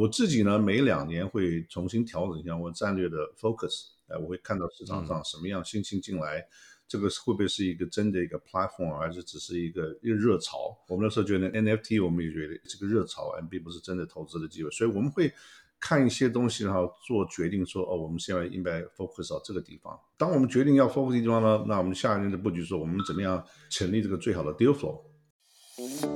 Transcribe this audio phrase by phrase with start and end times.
[0.00, 6.42] 我自己呢，每两年会重新调整一下我战略的 focus，哎，我会看到市场上什么样新兴进来，
[6.88, 10.74] 这个会不会是一个真的一个 platform，还是只是一个一个热潮？
[10.88, 15.30] 我们那时候觉得 NFT，我们也觉得这个热潮，并不是真的投资的机会，所以我们会
[15.78, 19.94] 看一些东西，然后做决定，说哦，我们现在应该 focus 到这个地方。
[20.16, 25.02] 当我们决定要 focus 地方呢，那我们下一年的布局说，我们怎么样成立这个最好的 deal flow？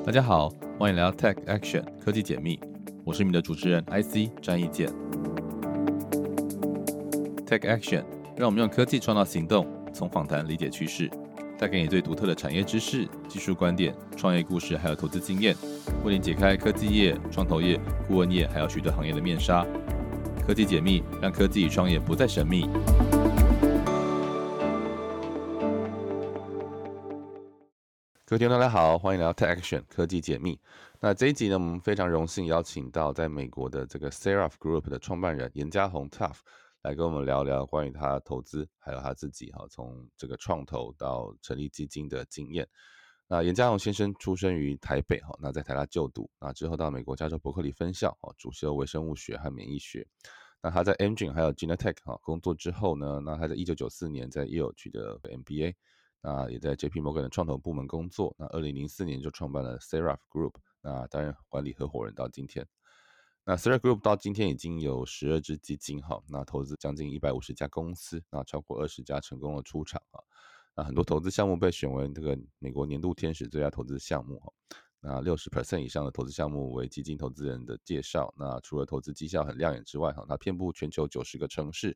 [0.06, 0.48] 大家好，
[0.78, 2.58] 欢迎来到 Tech Action 科技解密。
[3.06, 4.88] 我是你们的主持人 IC 张义健。
[7.46, 8.02] Take Action，
[8.34, 11.10] 让我们用科技创造行动，从访谈理解趋势，
[11.58, 15.54] 带给你最独特的产业知识、技术观点、创业故事，还有投资经验，
[16.02, 17.78] 为您解开科技业、创投业、
[18.08, 19.66] 顾问业，还有许多行业的面纱。
[20.46, 22.66] 科技解密，让科技与创业不再神秘。
[28.34, 30.58] 各位听众，大家好，欢迎来到 Tech Action 科技解密。
[30.98, 36.38] 那这一集呢，我们非常荣幸邀请到在美国的这个 Seraph Group 的创办人严家宏 Tough
[36.82, 42.66] 来跟我们聊聊关于他投资还有他自己哈，从这个创投到成立基金的经验。
[43.28, 50.04] 那严家宏先生出生于台北哈，那在台大就读，那之后到美国加州伯克利分校哦，主修微生物学和免疫学。
[50.60, 55.76] 那他在 Engine 还有 Genetech 哈工作之后呢，那他在一九九四年在 Yale 取得 MBA。
[56.26, 58.34] 那也在 JP Morgan 的创投部门工作。
[58.38, 62.66] 那二零零四年就创办了 Seraph Group，那担任管理合伙人到今天。
[63.44, 70.18] 那 Seraph Group 到今天已经有十二只基金哈，那投资将近一百五十家公司，那超过二十家成功的出场啊。
[70.74, 74.50] 那很多投资项目被选为这个美国年度天使最佳投资项目哈。
[75.00, 78.32] 那六十 percent 以上的投资项目为基金投资人的介绍。
[78.38, 81.94] 那除了投资绩效很亮眼之外哈，它遍布全球九十个城市。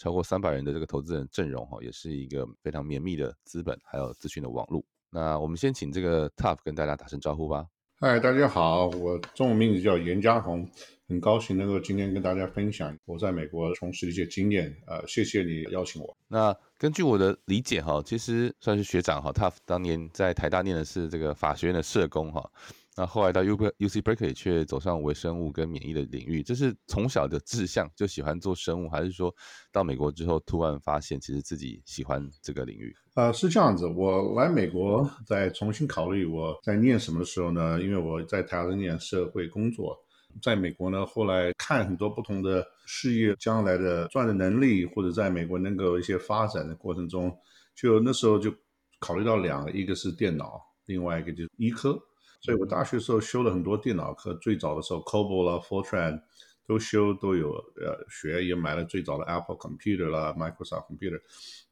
[0.00, 4.82] 超过三百人的这个投资人阵容哈，也是一个非常绵密的资本还有资讯的网络。
[5.10, 7.66] 那我们先请这个 Tough 跟大家打声招呼吧。
[7.96, 10.66] 嗨，大家好，我中文名字叫严家宏，
[11.06, 14.74] 很高兴能够今天跟大家分享我在美国从事的一些经验。
[14.86, 16.16] 呃，谢谢你邀请我。
[16.28, 22.50] 那根据我的理解哈，其实算是学长哈，Tough 当年在台大念的是这个法学院的社工哈。
[22.96, 29.34] 那后来到 U U C Berkeley 却走上微生物跟免疫的领域，这是从小的志向就喜欢做生物，还是说
[29.72, 32.94] 到美国之后突然发现其实自己喜欢这个领域？
[33.14, 33.86] 呃，是这样子。
[33.86, 37.80] 我来美国再重新考虑我在念什么的时候呢？
[37.80, 39.96] 因为我在台湾念社会工作，
[40.42, 47.34] 在美国呢，后来看很多不同的事业将来的赚的能力，或者在美国能够一些发展的过程中，
[47.74, 48.52] 就那时候就
[48.98, 51.96] 考虑到两个，一个是电脑，另外一个就是医科。
[52.40, 56.22] 所以我大学时候修了很多电脑课，最早的时候，COBOL 啦、Fortran
[56.66, 61.20] 都修都有，呃，学也买了最早的 Apple Computer 啦、Microsoft Computer。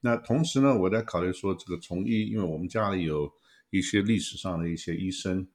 [0.01, 3.31] 那同时呢，我在考虑说这个从医，因为我们家里有
[3.71, 5.47] 一些历史上的一些医生，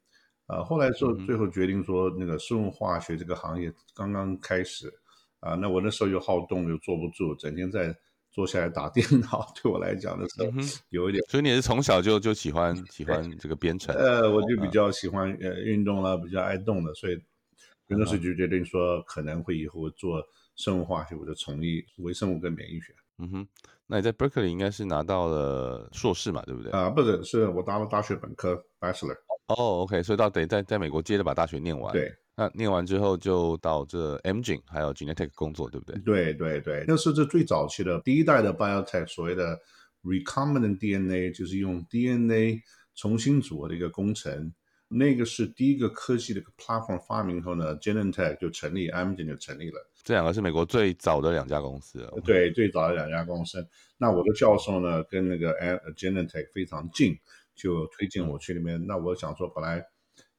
[0.47, 4.91] 啊，后来说最后决定说那个生物化学这个行业刚刚开始，
[5.39, 7.95] 啊，那我那时候又好动又坐不住，整天在。
[8.33, 10.51] 坐下来打电脑， 对我来讲的时候
[10.89, 11.23] 有一点。
[11.29, 13.95] 所以你是从小就就喜欢喜欢这个编程？
[13.95, 17.17] 呃，我就比较喜欢呃运动啦，比较爱动的，所以
[17.87, 20.21] 那时候就决定说可能会以后做
[20.55, 22.93] 生物化学或者从医微生物跟免疫学。
[23.19, 23.47] 嗯哼，
[23.85, 26.71] 那你在 Berkeley 应该是拿到了硕士嘛，对不对？
[26.71, 29.15] 啊，不是，是我拿了大学本科 Bachelor。
[29.47, 31.93] 哦，OK，所以到得在在美国接着把大学念完。
[31.93, 32.11] 对。
[32.35, 35.99] 那念完之后就到这 M G 还有 Genetech 工作，对不对？
[35.99, 39.59] 对对对，那是这最早期的第一代的 Biotech，所谓的
[40.03, 42.63] Recombinant DNA，就是用 DNA
[42.95, 44.51] 重新组合的一个工程。
[44.87, 49.87] 那个是第一个科技的 platform 发明后呢，Genentech 就成立，M G 就成立了。
[50.03, 52.11] 这两个是美国最早的两家公司。
[52.25, 53.63] 对，最早的两家公司。
[53.97, 55.53] 那我的教授呢，跟那个
[55.93, 57.15] Genentech 非常近，
[57.55, 58.83] 就推荐我去里面。
[58.87, 59.85] 那我想说，本来。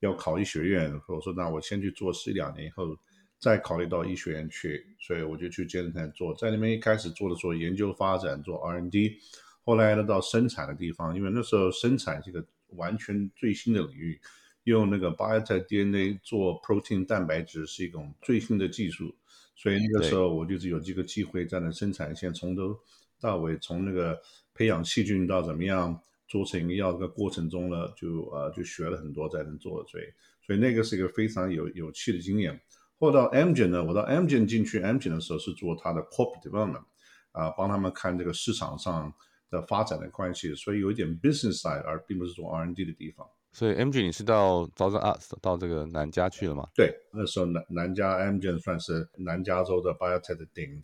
[0.00, 2.96] 要考医学院，我说那我先去做一两年以后，
[3.38, 9.18] 再考虑到医学院去，所以我就去健身台做，在那边一开始做的做研究发展，做 R&D，
[9.64, 12.44] 后来呢到生产的地方，因为那时候生产这个
[12.76, 14.20] 完全最新的领域，
[14.64, 19.14] 用那个 biotech DNA 做 protein 蛋白质是一种最新的技术，
[19.56, 22.78] 所以那个时候我就是有这个机会在那生产线从头
[23.20, 24.20] 到尾，从那个
[24.54, 25.98] 培养细菌到怎么样。
[26.34, 30.04] 做成药这个过程中呢，就呃就学了很多才能做，所以
[30.44, 32.60] 所以那个是一个非常有有趣的经验。
[32.98, 36.82] 后到 Amgen 呢，我到 Amgen 进去 Amgen 的时候是做他的 corporate development，
[37.30, 39.14] 啊，帮他们看这个市场上
[39.48, 43.24] 的发展的关系，所以有一点 business side，而并不是做 R&D 的地方。
[43.52, 46.68] 所以 Amgen 你是到 Thousand Arts 到这个南加去了吗？
[46.74, 50.82] 对，那时候南南加 Amgen 算是南加州的 biotech 的顶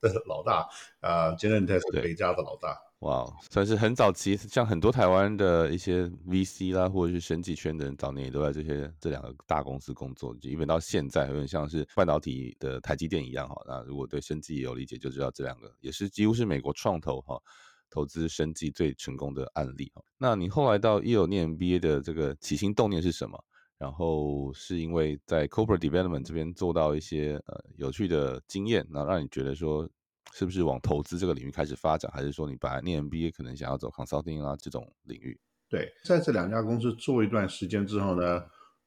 [0.00, 0.66] 的老大，
[0.98, 2.76] 啊 g e n e t e c h 是北加的老大。
[3.00, 13.54] 哇，算是很早期，像很多台湾的一些 VC 啦，或者是生技圈的人，早年也都在这些这两个大公司工作，就因为到现在有点像是半导体的台积电一样哈。
[13.68, 17.40] 那如果对生技有理解，就知道这两个也是几乎是美国创投哈
[17.88, 19.92] 投资生技最成功的案例。
[20.18, 23.38] 那你后来到耶鲁念 MBA 的这个起心动念是什么？
[23.78, 29.88] 然后是因为在 Corporate Development 这边做到一些呃有趣的经验，那让你觉得说。
[30.32, 35.38] 是不是往投资这个领域开始发展，还是说你本来念 MBA 可能想要走 consulting 啊这种领域？
[35.68, 38.42] 对，在这两家公司做一段时间之后呢，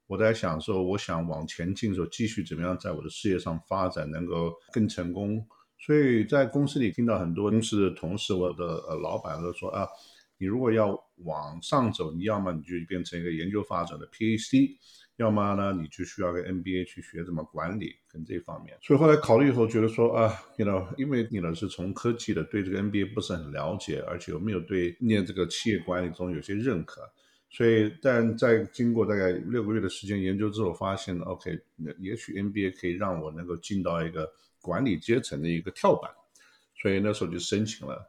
[0.08, 5.46] 我在想说，我想往前进的时候，继续怎么样在我的事业上发展，能够更成功。
[5.78, 9.88] 所以在公司里听到很多公司的同事，我的呃老板都说啊，
[10.38, 14.78] 你如果要往上走，你要么你就变成一个研究发展的 PhD。
[15.22, 18.76] 要么呢，你就需要个 MBA 去学怎么管理跟这方面。
[18.82, 27.02] 所以后来考虑以后，觉得说啊，you know，因为你呢是从科技的，对这个 MBA 不是很了解，而且又没有对念这个企业管理中有些认可。
[27.52, 34.28] 所以，但在经过大概六个月的时间研究之后，发现 OK，那也许 MBA 可以让我能够进到一个
[34.60, 36.10] 管理阶层的一个跳板。
[36.82, 38.02] 所以那时候就申请了。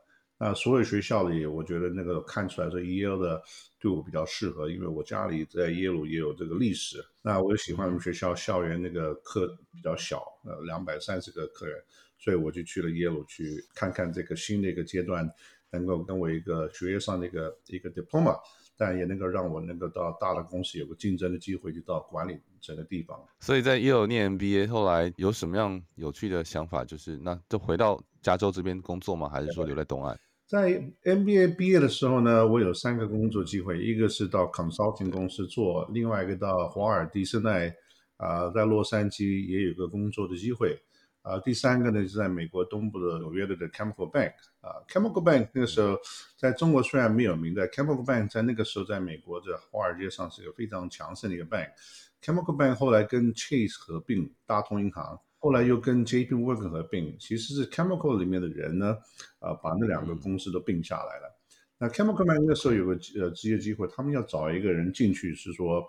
[0.45, 3.41] 那所有学校里，我觉得那个看出来说耶鲁的
[3.79, 6.97] 对我比较适合，因为我家里在耶鲁也有这个历史。
[7.23, 11.81] 那我又喜欢我们学校校园那个课比较小，呃，两百三十个客人，
[12.19, 15.33] 所以我就去了耶鲁去看看这个新的一个阶段，
[15.71, 18.37] 能够跟我一个学业上的一个一个 diploma，
[18.77, 23.17] 但也能够让我能够到大的公司有个竞争的机会，就到管理整个地方。
[23.39, 26.85] 所以在耶鲁念 MBA，后来有什么样有趣的想法？
[26.85, 29.29] 就是那就回到加州这边工作吗？
[29.29, 30.19] 还是说留在东岸？
[30.53, 30.69] 在
[31.05, 37.75] MBA 毕业的时候呢，我有三个工作机会，一个是到 consulting 公司做，另外一个到华尔迪生奈，
[38.19, 40.79] 啊，在洛杉矶也有个工作的机会，
[41.23, 45.99] 啊，第三个呢是在美国东部的纽约的 Chemical Bank，啊，Chemical Bank 那个时候
[46.37, 55.19] 在中国虽然没有名，但 Chemical Bank 在那个时候在美国的华尔街上是一个非常强盛的一个 bank，Chemical Bank 后来跟 Chase 合并，大通银行。
[55.43, 56.37] 后来又跟 J.P.
[56.37, 58.97] Morgan 合并，其实是 Chemical 里面的人呢，
[59.41, 61.37] 啊，把那两个公司都并下来了。
[61.79, 65.85] 那 Chemical 那时候有个呃职业机会，他们要找一个人进去，是说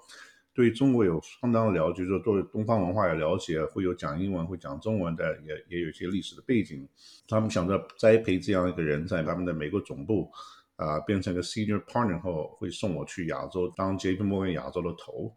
[0.56, 6.90] 对中国有相当了解，说对东方文化有了解，会有讲英文、会讲中文的，也也有一些历史的背景。
[7.28, 10.32] 他们想着栽培这样一个人，在他们的美国总部
[10.78, 14.24] 啊，变成个 Senior Partner 后，会送我去亚洲当 J.P.
[14.24, 15.32] Morgan 亚洲的头。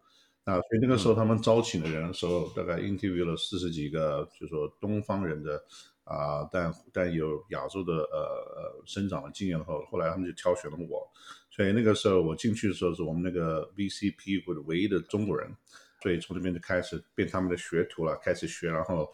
[0.46, 5.60] 啊，所以那个时候他们招请的人的时候，大概 interview 了四十几个，就说东方人的
[6.04, 8.20] 啊，但但有亚洲的呃
[8.54, 11.04] 呃生长的经验后，后来他们就挑选了我。
[11.50, 15.50] 所以那个时候我进去的时候，是我们那个 VCP 或者唯一的中国人，
[16.00, 19.12] 所以从这边就开始变他们的学徒了，开始学，然后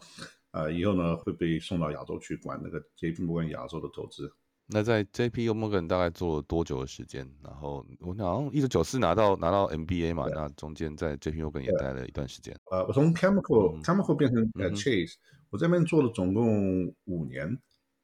[0.51, 4.31] 啊以后呢会被送到亚洲去管那个 JP Morgan 亚洲的投资。
[4.73, 5.47] 那在 J.P.
[5.51, 7.29] Morgan 大概做了多久的时间？
[7.43, 11.43] 然后我好像一九九四拿到拿到 MBA 嘛，那中间在 J.P.
[11.43, 12.55] Morgan 也待了一段时间。
[12.71, 15.13] 呃，我从 Chemical Chemical 变成呃 Chase，
[15.51, 17.55] 我这边做了总共五年。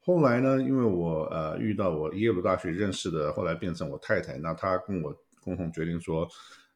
[0.01, 5.11] 后来呢，因为我呃遇到我耶鲁大学认识的，后来变成我太太，那她跟我
[5.41, 6.27] 共同决定说，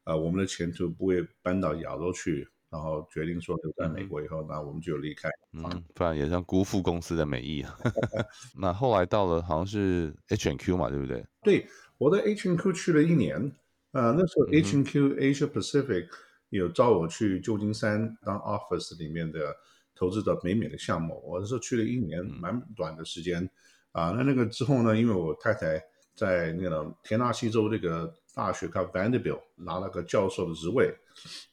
[0.04, 2.48] 呃，我们的前途不会搬到亚洲去。
[2.74, 5.30] 然后决定说留在美国以后，那我们就离开。
[5.52, 7.78] 嗯，不然也像辜负公司的美意啊。
[8.58, 11.24] 那后来到了好像是 H and Q 嘛，对不对？
[11.44, 11.68] 对，
[11.98, 13.52] 我在 H and Q 去了一年。
[13.92, 16.08] 呃，那时候 H and Q Asia Pacific
[16.48, 19.54] 有招我去旧金山当 Office 里面的
[19.94, 21.22] 投资者美美的项目。
[21.24, 23.48] 我那时候去了一年，蛮短的时间。
[23.92, 25.80] 啊，那那个之后呢，因为我太太
[26.16, 30.92] 在那个田纳西州这个大学，叫 Vanderbilt，拿了个教授的职位。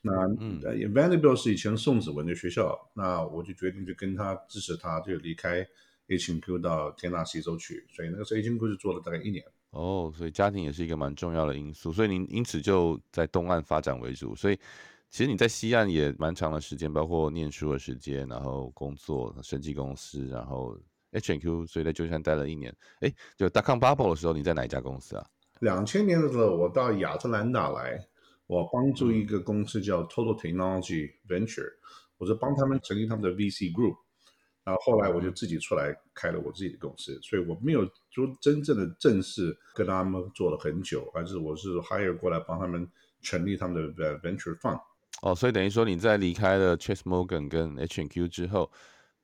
[0.02, 0.60] 那嗯
[0.94, 5.66] ，Vanderbilt 是以前宋子文的学校，那我就决定去跟他支持他，就离开
[6.08, 9.44] H&Q 到田纳西州去，所以那个时候 H&Q 就做了大概一年。
[9.70, 14.36] 哦，所以家庭也是一个蛮重要的因素，所以您因此就在东岸发展为主。
[14.36, 14.60] 所以
[15.10, 20.78] 其实你在西岸也蛮长的时间，包括念书的时间，然后工作、审计公司，然后
[21.12, 22.76] H&Q，所以在旧金山待了一年。
[23.00, 25.26] 哎，就大康 Bubble 的时候，你在哪一家公司啊？
[25.62, 28.06] 两千年的时候，我到亚特兰大来。
[28.52, 31.72] 我帮助一个公司叫 Total Technology Venture，
[32.18, 33.96] 我是帮他们成立他们的 VC Group，
[34.66, 42.86] 然后后来我就自己出来开了我自己的公司，所以我没有说真正的正式跟他们做了很久，而是我是 hire 过来帮他们
[43.22, 44.82] 成立他们的 Venture Fund。
[45.22, 48.70] 哦，所以等于说你在离开了 Chase Morgan 跟 H&Q 之后。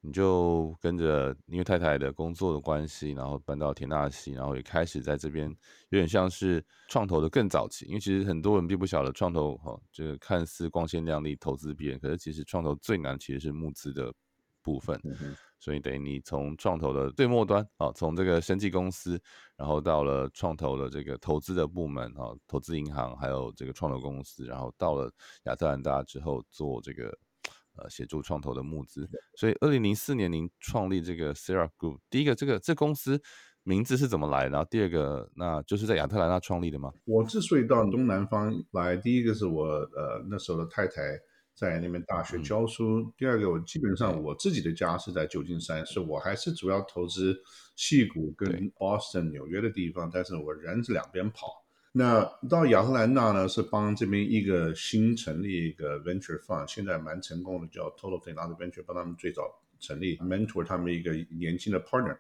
[0.08, 5.50] 你就跟着因为太太的工作的关系，然后搬到田纳西，然后也开始在这边
[5.90, 7.86] 有点像是创投的更早期。
[7.88, 14.14] 因为其实很多人并不晓得创投哈，就是看似光鲜亮丽投资别人，可是其实创投最难其实是募资的
[14.62, 14.98] 部分。
[15.04, 19.20] 嗯所以等于你从创投的最末端啊，从这个生技公司，
[19.56, 25.12] 然后到了创投的这个投资的部门啊，投资银行，还有这个创投公司，然后到了
[25.46, 27.12] 亚特兰大之后做这个
[27.78, 29.10] 呃协助创投的募资。
[29.36, 33.22] 所以二零零四年您创立这个 Sarah Group，第一个这个这公司
[33.64, 34.50] 名字是怎么来的？
[34.50, 36.92] 然后第二个，那就是在亚特兰大创立的吗？
[37.06, 41.02] 我之所以到东南方来，第一个是我呃那时候的太太
[41.54, 47.36] 在那边大学教书，第二个我基本上我自己的家是在旧金山，所以我还是主要投资
[47.76, 51.67] 戏谷跟对 Boston 纽约的地方，但是我人是两边跑。
[51.98, 62.16] 那到亚特兰大呢，是帮这边一个新成立一个 venture fund，现在蛮成功的，叫 Total Technology Venture，帮他们最早成立，mentor 他们一个年轻的 partner。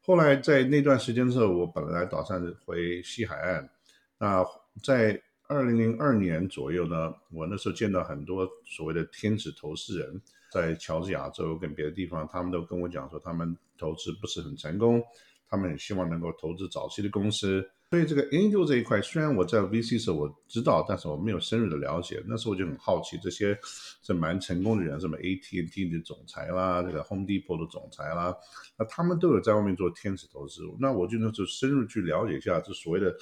[0.00, 3.70] 后来在那段时间之后，我本来打算回西海岸，
[4.18, 4.44] 那
[4.82, 15.00] 在二零零二年左右呢，我那时候见到很多所谓的天使投资人，在乔治亚州跟别的地方，他们都跟我讲说，他们投资不是很成功，
[15.48, 17.64] 他们很希望能够投资早期的公司。
[17.92, 22.22] 所以这个 angel 这一块，虽然我在 VC 时候我知道，但是我没有深入的了解。
[22.26, 23.54] 那时候我就很好奇，这些
[24.02, 28.34] 是蛮成功的人，什么 AT&T 的总裁啦，这个 Home Depot 的总裁啦，
[28.78, 30.62] 那他们都有在外面做天使投资。
[30.80, 33.14] 那我就那时候深入去了解一下，这所谓的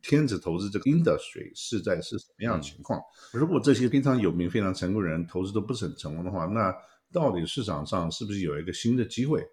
[0.00, 3.00] 天使投资这个 industry 是在是什么样的情况。
[3.32, 6.72] 如果这些非常有名、非常成功的人投资都不是很成功的话，那
[7.12, 9.44] 到底市场上是不是有一个新的机会？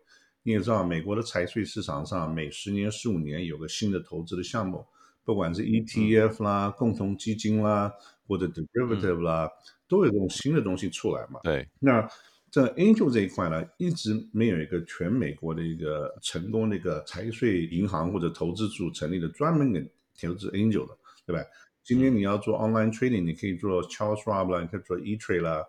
[0.43, 4.85] 你也知道，美国的财税市场上每十年、十五年有个新的投资的项目，
[5.23, 7.93] 不管是 ETF 啦、共同基金啦，
[8.27, 9.49] 或者 derivative 啦，
[9.87, 11.39] 都有这种新的东西出来嘛。
[11.43, 12.07] 对，那
[12.49, 19.79] 在 angel 这一块呢，一直没有一个全美国的一个成功的一个财税银行或者投资组成立的专门给
[20.27, 21.43] 投资 angel 的，对吧？
[21.83, 25.65] 今天你要做 online trading，你可以做 Charles Schwab 啦，你可以做 E Trade 啦，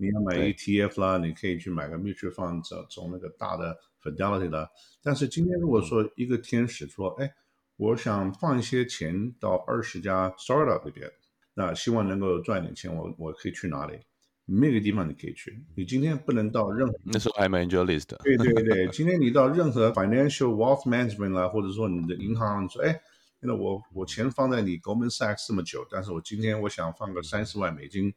[0.00, 4.66] 你要买 ETF 啦，你可以去买个 mutual fund，从从那个大的 Fidelity 啦。
[5.02, 7.30] 但是今天如果说一个天使说，哎，
[7.76, 11.10] 我想放一些钱到二十家 startup 里边，
[11.52, 13.98] 那希望能够赚点钱，我我可以去哪里？
[14.46, 16.94] 没有个地方你可以去，你今天不能到任何。
[17.04, 18.18] 那时候还蛮 AngelList 的。
[18.24, 23.00] 对对对，今天你到任何 financial wealth management 啦，或者说你的银行，你说，哎，
[23.40, 28.12] 那我我钱放在你 Goldman Sachs 这么久，但是我今天我想放个三十万美金，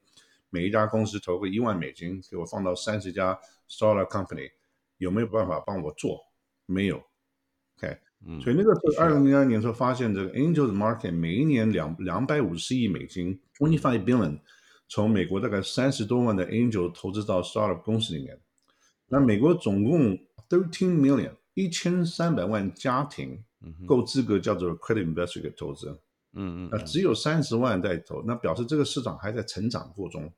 [0.54, 3.36] 每一家公司投个一万美金，给我放到三十家
[3.68, 4.52] startup company，
[5.00, 6.20] 有没有办法帮我做？
[6.68, 6.98] 没有
[7.78, 14.40] ，OK，嗯，所以那个时候二零零二年时候发现这个 angel 的 market 每一年两两百五十亿美金，twenty five billion，
[14.88, 18.40] 从美国大概三十多万的 angel 投资到 startup 公司里面，
[19.08, 20.16] 那美国总共
[20.48, 23.44] thirteen million 一千三百万家庭
[23.88, 25.98] 够资格叫做 credit investor 给投资，嗯
[26.34, 26.70] 嗯嗯。
[26.72, 30.32] 那只有三十万在投，那表示这个市场还在成长过中。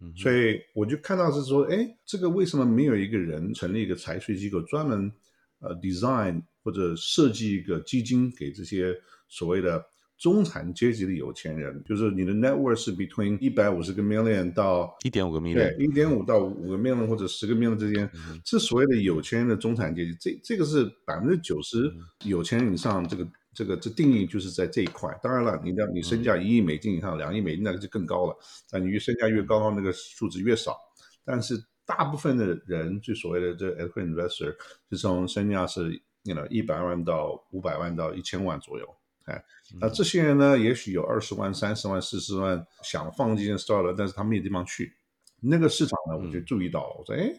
[0.00, 5.12] 嗯所以我就看到是说，哎，这个为什么没有一个人成立一个财税机构，专门
[5.60, 8.94] 呃 design 或者设计一个基金给这些
[9.28, 9.84] 所谓的
[10.18, 18.10] 中产阶级的有钱人，就是你的 net worth 是 between 一百五十个 million 到一点五个 million，对一点五到五个 million 或者十个 million 之间，
[18.44, 20.14] 这所谓的有钱人的中产阶级。
[20.20, 21.90] 这这个是百分之九十
[22.24, 25.12] 有钱人以上，这个这个这定义就是在这一块。
[25.22, 28.36] 当然了，你的你身价一亿美金以上、两亿美金那个就更高了。
[28.70, 30.78] 但你越身价越高，那个数字越少。
[31.24, 34.56] 但是大部分的人，就所谓的这 equity investor，
[34.90, 35.92] 是从身价是
[36.22, 38.96] you know 一百万到五百万到一千万左右。
[39.26, 39.44] 哎，
[39.80, 44.96] 那这些人呢，也许有二十万、三十万、四十万想放进 startup，但是他没有地方去。
[45.40, 47.32] 那个市场呢，我就注意到了，我说，哎，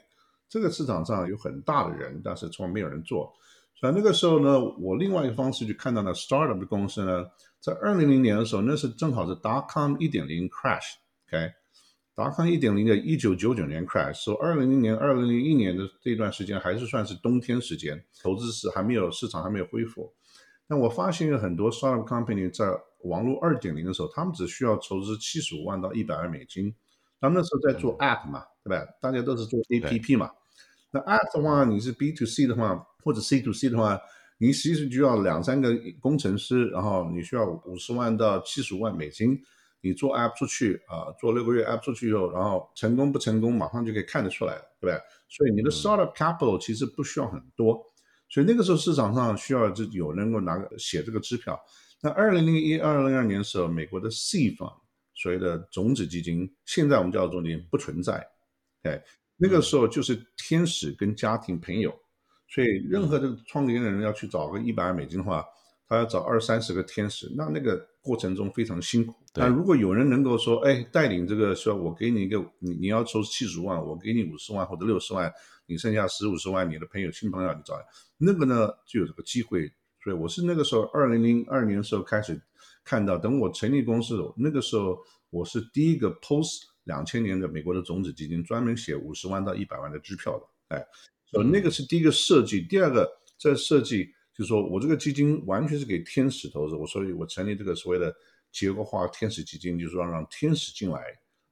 [0.48, 3.34] 这个市场上有很大的人，但是从来没有人做。
[3.82, 7.26] 所以那个时候呢，我另外一个方式就看到了 startup 的公司呢，
[7.60, 11.52] 在二零零年的时候，那是正好是 dot com 一点零 crash，OK，
[12.14, 20.14] 达康一点零的一九九九年 crash，所以二零零年、二零零一年的这段时间还是算是冬天时间，投资是还没有市场还没有恢复。
[20.68, 22.66] 但我发现有很多 startup company 在
[23.06, 26.72] 网络二点零的时候，他们只需要筹资七十五万到一百万美金。
[27.20, 28.86] 他们那时候在做 app 嘛，对吧？
[29.02, 30.30] 大家都是做 app 嘛。
[30.92, 34.00] 那 app 的话，你是 B to C 的话，或者 C to C 的话，
[34.38, 39.42] 你其实就要两三个工程师，然后你需要五十万到七十五万美金。
[39.84, 45.02] 你做 app 出去啊，做六个月 app 出去以后，然后成功不成功，马上就可以看得出来了，对不对？
[45.28, 47.84] 所以你的 startup capital 其实不需要很多，
[48.30, 51.60] 所以那个时候市场上需要就有能够拿个写这个支票。
[52.00, 54.72] 那二零零一、二零零二年的时候，美国的 C fund
[55.16, 58.24] 所谓的种子基金，现在我们叫种子基金不存在，
[58.84, 59.04] 哎，
[59.38, 61.92] 那个时候就是天使跟家庭朋友，
[62.54, 65.44] 所以任何的创业的人要去找个一百万美金的话，
[65.88, 69.14] 他要找二三十个天使，那那个过程中非常辛苦。
[69.34, 75.32] 对那如果有人能够说，哎，带领这个说，我给你一个，你你要筹七十万，我给你五十万或者六十万，
[75.66, 77.76] 你剩下十五十万，你的朋友、亲朋友你找，
[78.18, 79.72] 那个呢就有这个机会。
[80.04, 82.42] 所以我是那个时候二零零二年的时候开始
[82.84, 84.98] 看到，等我成立公司，那个时候
[85.30, 90.86] 我是第一个 post 两千年的美国的种子基金，专门写五十万到一百万的支票的，哎，
[91.32, 92.62] 所以那个是第一个设计。
[92.62, 93.10] 第二个
[93.40, 98.14] 在设计就是说我这个基金完全是给天使投资，我所以我成立这个所谓的
[98.52, 101.00] 结构化天使基金，就是说让天使进来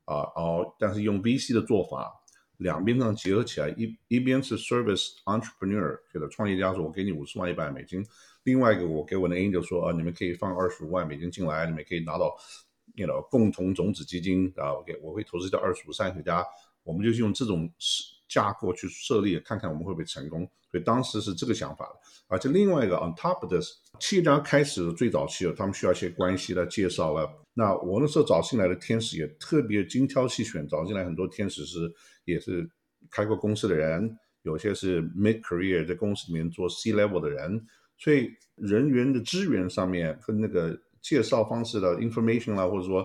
[0.06, 2.14] 啊，哦，但是用 VC 的做法。
[2.58, 8.06] 两边呢结合起来，一一边是 service entrepreneur，觉得创业家说，我给你五十万一百美金，
[8.44, 12.36] 另外一个我给我的 angel 说，啊，你们可以放二十五万美金进来，你们可以拿到
[12.96, 16.46] ，you know 共同种子基金啊，OK，我会投资到二十五三十家，
[16.84, 17.72] 我们就是用这种
[18.30, 20.50] 架构去设立，看看我们会不会成功。
[20.72, 23.68] 所以当时是这个想法的，而且另外一个 on top of this，
[24.00, 27.28] 企业家开始的最早期，他们需要一些关系来介绍了。
[27.56, 31.92] 那我那时候找进来的天使也特别精挑细选，找进来很多天使是
[32.26, 32.70] 也是
[33.10, 37.66] 开过公司的人，有些是 mid career 在公司里面做 C level 的人，
[37.98, 43.04] 所以人员的资源上面跟那个介绍方式的 information 啦，或者说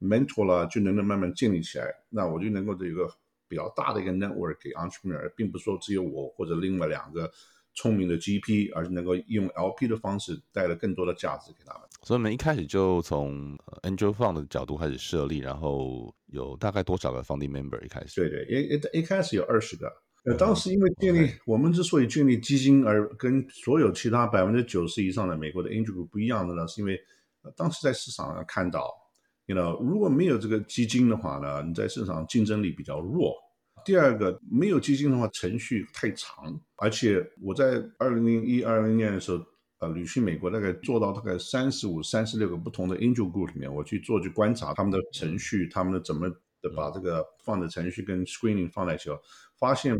[0.00, 1.86] mentor 啦，就能够慢慢建立起来。
[2.10, 3.08] 那我就能够有一个
[3.48, 7.30] 比较大的一个 network 给 entrepreneur，并不是说只有我或者另外两个
[7.74, 11.82] 聪明的 GP，而是能够用 LP 的方式带来更多的价值给他们。
[12.02, 18.20] 所以我们一开始就从 Angel Fund 的角度开始设立，然后有大概多少个 Founding Member 一开始？
[18.20, 19.90] 对对，一一一开始有二十个。
[20.24, 26.98] 呃，当时因为建立我们之所以建立基金，而跟所有其他百分之九十以上的美国的 Angel Group 不一样的呢，是因为
[27.56, 28.90] 当时在市场上看到
[29.46, 33.34] ，you know，如果没有这个基金的话呢，你在市场竞争力比较弱。
[33.84, 39.44] 第二个，没有基金的话，程序太长，而且我在二零零一二零年的时候，
[39.80, 46.30] 呃，旅行美国，大概做到大概三十五、三十六个不同的 Angel Group 里面，我去做去观察他们的程序，他们的怎么
[46.62, 49.10] 的把这个放的程序跟 Screening 放在一起。
[49.56, 49.96] 发现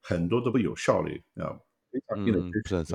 [0.00, 1.58] 很多都不有效率啊，
[1.90, 2.40] 非常低的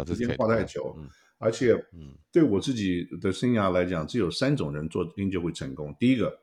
[0.05, 0.97] 时间花太久，
[1.37, 5.95] 而且嗯对我自己的生涯来讲，只有三种人做研究会成功。
[5.99, 6.37] 第一个，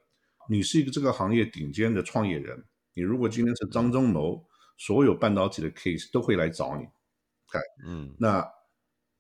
[0.49, 4.45] 你是一个这个行业顶尖的创业人，你如果今天是张忠谋，
[4.79, 6.85] 所有半导体的 case 都会来找你。
[7.49, 8.45] 看，嗯，那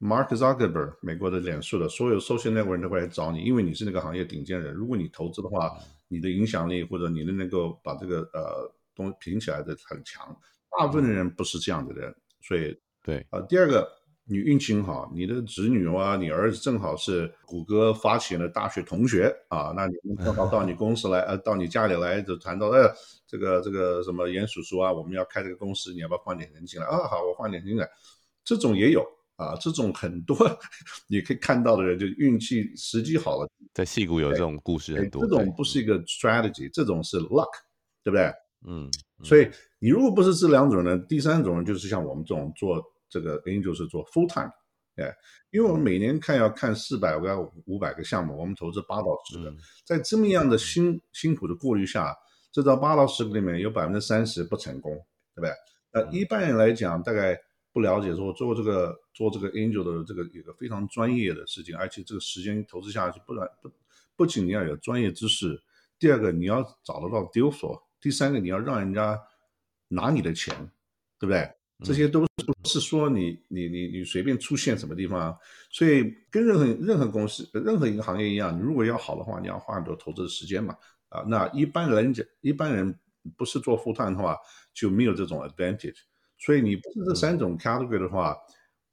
[0.00, 4.73] Mark Zuckerberg 美国的脸书的所有 social network 都会来找你，因为你是那个行业顶尖人。
[4.75, 5.76] 如果你投资的话，
[6.08, 8.75] 你的影响力或者你的能够把这个呃。
[8.97, 10.25] 东西评起来的很强，
[10.78, 13.41] 大部分的人不是这样的人，所以对啊。
[13.49, 13.91] 第二个，
[14.26, 22.91] 你运气很好，你的子女啊，你儿子正好是谷歌发起的大学同学啊，那你们正好到你公司来，呃， 到你家里来就谈到，呃，
[23.26, 27.06] 这个这个什么严叔叔啊，我们要开这个公司，你要不要放点人进来啊？
[27.06, 27.87] 好，我放点人进来，
[28.43, 29.04] 这种也有
[29.37, 30.37] 啊，这种很多
[31.06, 35.21] 你可以看到的人，就运气时机好了，在戏谷有这种故事很多。
[35.23, 37.50] 这种不是一个 strategy，这种是 luck，
[38.02, 38.32] 对不对？
[38.67, 38.91] 嗯，
[39.23, 39.47] 所以
[39.78, 44.50] 你如果不是这两种人，第三种人就是像我们这种做这个 angel 是做 full time，
[44.97, 45.14] 哎，
[45.50, 52.17] 因为我们每年看要看四百个、五百个项目，我们投资八到十个，在这么样的辛辛苦的过滤下，
[52.52, 54.93] 这到八到十个里面有百分之三十不成功，
[55.34, 55.50] 对不对？
[55.93, 57.38] 呃，一般人来讲，大概
[57.73, 63.71] 不了解说做这个做这个 angel 的这个一个非常专业的事情，而且这个时间投资下去，不然不
[64.17, 65.60] 不仅你要有专业知识，
[65.99, 67.80] 第二个你要找得到 deal flow。
[68.00, 69.19] 第三个，你要让人家
[69.88, 70.54] 拿你的钱，
[71.19, 71.50] 对不对？
[71.84, 75.36] 这些都不是说你你你你随便出现什么地方。
[75.70, 80.76] 所以跟任何任何公司、任何一个行业一样，你如果要好的话，你要花很多投资的时间嘛。
[81.10, 82.99] 啊，那一般人讲，一般人
[83.36, 84.36] 不是做富探的话，
[84.73, 85.99] 就没有这种 advantage。
[86.38, 88.36] 所以你不是这三种 category 的话，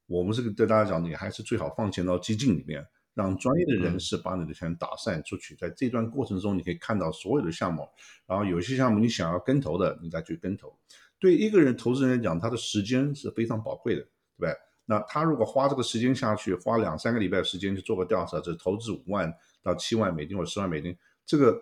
[0.06, 2.86] 我们是对大家讲，你还是最好放钱到基金里面。
[3.14, 7.86] 让专业的人士把你的钱打散出去，在这段过程中，你可以看到所有的项目，
[8.26, 10.74] 然后有些项目你想要跟投的，你再去跟投。
[11.22, 14.54] 对一个人投资人来讲，他的时间是非常宝贵的，对不对？
[14.86, 20.94] 那他如果花这个时间下去，花两三个礼拜时间去做个调查，这投资五万到七万美金或者十万美金，
[21.26, 21.54] 这个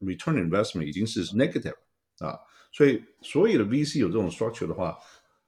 [0.00, 1.76] return investment 已经是 negative
[2.18, 2.36] 啊。
[2.72, 4.98] 所以所有的 VC 有这种 structure 的话。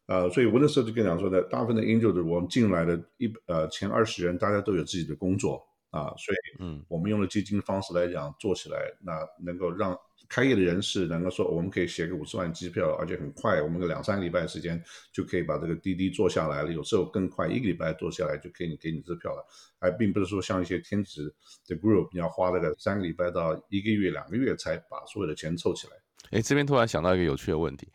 [0.07, 9.13] 呃，所以我那时候就跟讲说的，大部分的 angel 的我们进来的一呃前二十人，大家都有自己的工作啊，所以嗯，我们用了基金方式来讲做起来，那
[9.45, 9.95] 能够让
[10.29, 19.47] 开业的人士能够说，我们可以写个五十万机票，而且很快，我们个两三个礼拜时间就可以把这个滴滴做下来了，有时候更快，一个礼拜做下来就可以给你支票了，
[19.79, 21.35] 而并不是说像一些天职
[21.67, 25.93] 的 group，你要花那个三个礼拜到一个月、两个月才把所有的钱凑起来。
[26.31, 27.89] 哎，这边突然想到一个有趣的问题。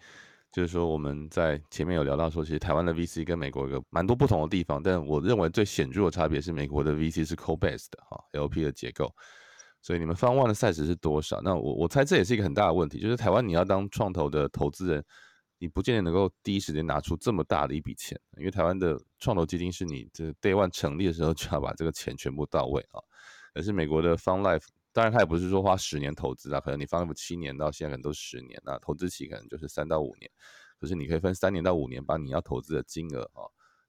[0.51, 9.11] 就是说我们在前面有聊到说，其实台湾的 VC 跟美国有个蛮多不同的地方，但我认为最显著的差别是美国的 VC 是 co-based 的哈，LP 的结构。
[9.83, 11.41] 所以你们方万的 size 是多少？
[11.41, 15.03] 那我我猜这也是一个很大的问题，就是台湾你要当创投的投资人，
[15.59, 23.03] 你不见得能够第一时间拿出这么大的一笔钱，因为台湾的创投基金是你这 day one 成立的时候就要把这个钱全部到位啊。
[23.53, 30.31] 可是美国的 Fund Life，当然它也不是说花十年投资啊，可能你 Fund Life 七年到现在可能都十年，那投资期可能就是三到五年，
[30.79, 33.43] 可是你可以分三年到五年把你要投资的金额啊。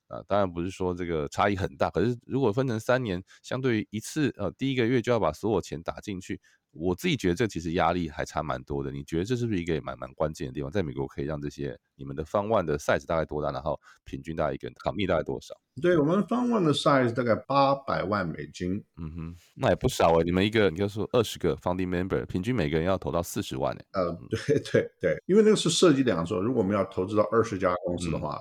[0.08, 6.40] 啊，当然不是说这个差异很大，可是如果分成三年，相对于一次，呃，第一个月就要把所有钱打进去，
[6.72, 8.90] 我自己觉得这其实压力还差蛮多的。
[8.90, 10.70] 你觉得这是不是一个蛮蛮关键的地方？
[10.70, 13.50] 在美国可以让这些你们的方万的 size 大概多大？
[13.50, 15.54] 然后平均大概一个人卡密大概多少？
[15.80, 18.84] 对我们方万的 size 大概八百万美金。
[18.96, 20.22] 嗯哼，那也不少哎。
[20.22, 23.84] 你们一个，你就说二十个 founding member，平均每个人要投到四十万哎。
[23.92, 28.40] 呃，对对对，因为那个是设计两说，如果我们要投资到二十家公司的话。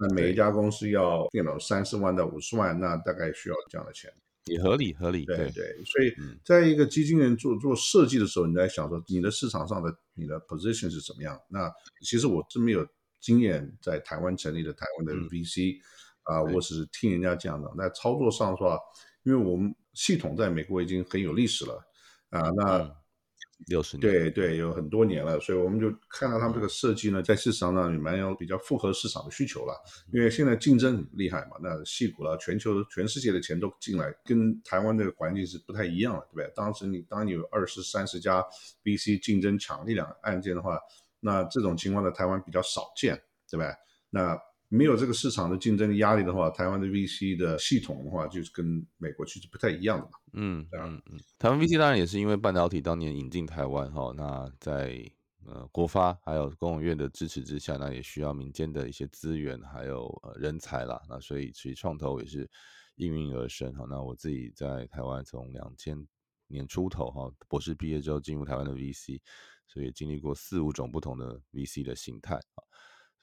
[0.00, 4.10] 那每一家公司要电脑三四万到五十万，那大概需要这样的钱，
[4.46, 5.26] 也合理合理。
[5.26, 6.10] 对对，所以
[6.42, 11.38] 在一个基金人做做设计的时候，你在想说你的市场上的你的 position 是怎么样？
[11.48, 11.70] 那
[12.02, 12.86] 其实我真没有
[13.20, 15.76] 经验在台湾成立的台湾的 VC
[16.22, 17.70] 啊，我只是听人家讲的。
[17.76, 18.78] 那操作上说，
[19.24, 21.82] 因为我们系统在美国已经很有历史了
[22.30, 22.99] 啊，那。
[23.66, 29.74] 六十年，对对，有很多年了，所以我们就看到他们这个设计呢，在市场上也蛮有比较符合市场的需求了。
[30.12, 36.52] 因为现在竞争很厉害嘛，那细股了，全球全世界的钱都进来，跟台湾这个环境是不太一样的，对不对？
[36.54, 38.44] 当时你当你有二十三十家
[38.84, 40.78] VC 竞争抢力量案件的话，
[41.20, 43.20] 那这种情况在台湾比较少见，
[43.50, 43.74] 对吧？
[44.10, 44.36] 那
[44.72, 50.10] 没有这个市场的竞争压力的话，台湾的 VC 的系统的话，就是跟美国其实不太一样的嘛。
[50.34, 55.04] 嗯，嗯嗯，台湾 VC 当然也是因为半导体当年引进台湾哈，那在
[55.44, 62.48] 呃国发还有工务院的支持之下，那也需要民间的一些资源还有呃人才啦，那所以其实创投也是
[62.94, 63.84] 应运而生哈。
[63.90, 66.06] 那我自己在台湾从两千
[66.46, 69.20] 年出头哈，博士毕业之后进入台湾的 VC，
[69.66, 72.62] 所以经历过四五种不同的 VC 的形态啊。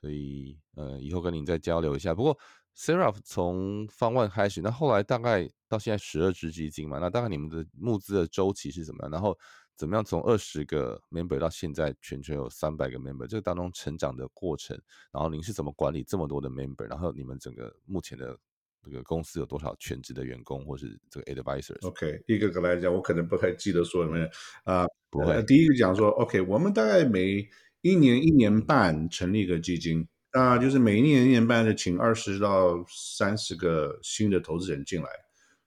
[0.08, 2.16] 所以，呃，以后跟您再交流一下。
[2.16, 2.38] 不过
[2.78, 9.12] ，Seraph 从方万开始，那后来大概到现在十二支基金嘛，那大概你们的募资的周期是怎么样？
[9.12, 9.38] 然后
[9.76, 14.80] 怎么样从二十个 member 到现在全球有三百个 member，这个当中成长的过程，
[15.12, 16.88] 然后您是怎么管理这么多的 member？
[16.90, 18.34] 然后你们整个目前的
[18.82, 24.18] 这个公司有多少全职的员工，或是这个 advisors？OK，一个个来讲，我可能不太记得说什么
[24.64, 24.86] 啊。
[25.10, 27.46] 不会，第一个讲说，OK，我们大概每
[27.88, 35.08] 一年一年半成立一个基金，那就是每一年一年半就请二十到三十个新的投资人进来，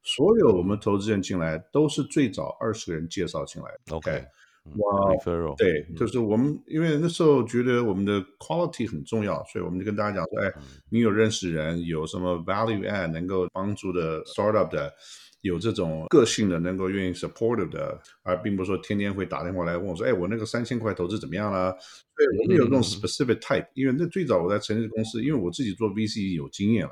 [0.03, 3.97] 所有我们投资人进来都是最早二十个人介绍进来的。
[3.97, 4.23] OK，
[4.65, 5.17] 哇，
[5.57, 10.53] 对，就是我们因为那时候觉得我们的 quality 很重要，所以我们就跟大家讲说，哎，
[10.91, 14.93] 你有认识人，有什么 value add 能够帮助的 startup 的。
[15.43, 21.73] 有这种个性的，能够愿意 supportive 的，而并不是说天天会打电话来问我说：“哎，我那个三千块投资怎么样了？”
[22.15, 26.91] 对，我们有这种 specific type，因为那最早我在成立公司，因为我自己做 VC 有经验了。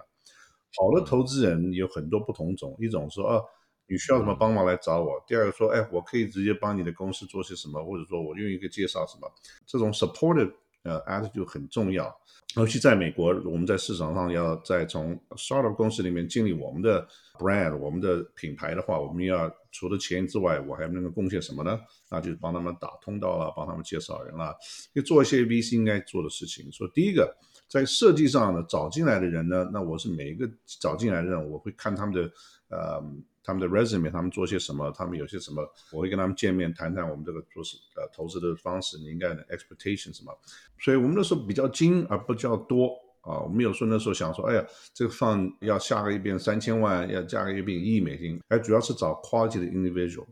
[0.78, 3.44] 好的投资人有很多不同种，一种说：“哦，
[3.88, 9.28] 你需要什么帮忙来找我。”第二个说：“哎，我可以直接帮你的公司做些什么，或者说我用一个介绍什么。”
[9.66, 10.52] 这种 supportive
[10.84, 12.14] 呃 attitude 很重要。
[12.56, 21.78] 尤其在美国，我们在市场上要再从 startup 公司里面建立我们的 brand，我们的品牌的话，我们要除了钱之外，我还能够贡献什么呢？
[22.10, 24.56] 那就是帮他们打通道了，帮他们介绍人了，
[24.94, 26.72] 就做一些 VC 应该做的事情。
[26.72, 27.36] 说第一个，
[27.68, 32.30] 在设计上呢，找进来的人呢，那我是每一个找进来的人，我会看他们的
[32.70, 33.02] 呃。
[33.48, 34.92] 他们的 resume，他们做些什么？
[34.94, 35.66] 他们有些什么？
[35.90, 40.38] 我会跟他们见面谈谈我们这个做事呃投资的方式，你应该的 expectation 什么？
[40.78, 42.88] 所以我们那时候比较精而不叫多
[43.22, 50.26] 啊，我们有时候那时候想说，哎呀，这个放要下个一遍三千万，要加个一遍一亿美金，哎，主要是找 quality 的 individual。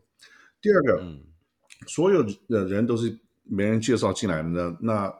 [0.61, 1.03] 第二个，
[1.87, 5.11] 所有的人都是没人介绍进来的呢，那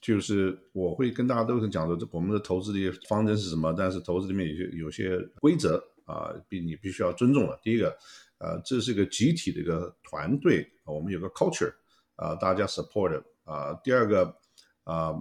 [0.00, 3.72] 就是我会跟大家都是讲说，这我们的投资的方针是什么？
[3.78, 5.80] 但是投资里面有些有些规则。
[6.04, 7.58] 啊，必你必须要尊重了。
[7.62, 7.96] 第一个，
[8.38, 11.72] 呃，这是个集体的一个团队，我们有个 culture，
[12.16, 13.72] 啊，大家 support 啊。
[13.82, 14.36] 第二个，
[14.84, 15.14] 啊，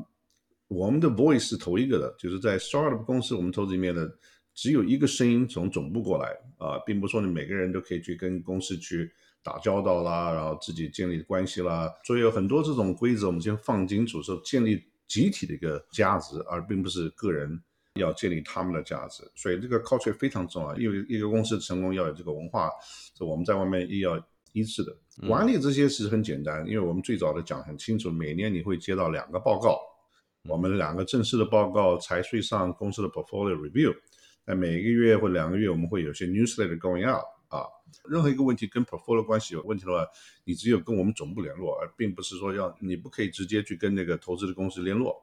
[0.67, 4.09] 我们的 voice 是头一个的，就是在 startup 公司，我们投资里面的
[4.53, 11.89] 只有一个声音从总部过来，啊，并不说你每个人都可以去跟公司去打交道啦，然后自己建立关系啦。
[12.03, 17.61] 所以有很多这种规则，我们先放清楚，说建立集体的一个价值，而并不是个人。
[17.99, 20.75] 要建立他们的价值，所以这个 culture 非常重要。
[20.77, 22.69] 因为一个公司成功要有这个文化，
[23.13, 24.19] 这我们在外面也要
[24.51, 24.95] 一致的
[25.27, 25.59] 管理。
[25.61, 29.79] 这些是很简单，因为我们最早的讲很清楚，每年你会接到两个报告，
[30.49, 33.95] 我们两个正式的报告，财税上公司的 portfolio review，
[34.45, 37.61] 在每个月或两个月，我们会有些 newsletter going out 啊。
[38.09, 40.03] 任何一个问题跟 portfolio 关系有问题的话，
[40.45, 45.15] 你只有跟我们总部联络，而并不是说要你不可以直接去跟那个投资的公司联络。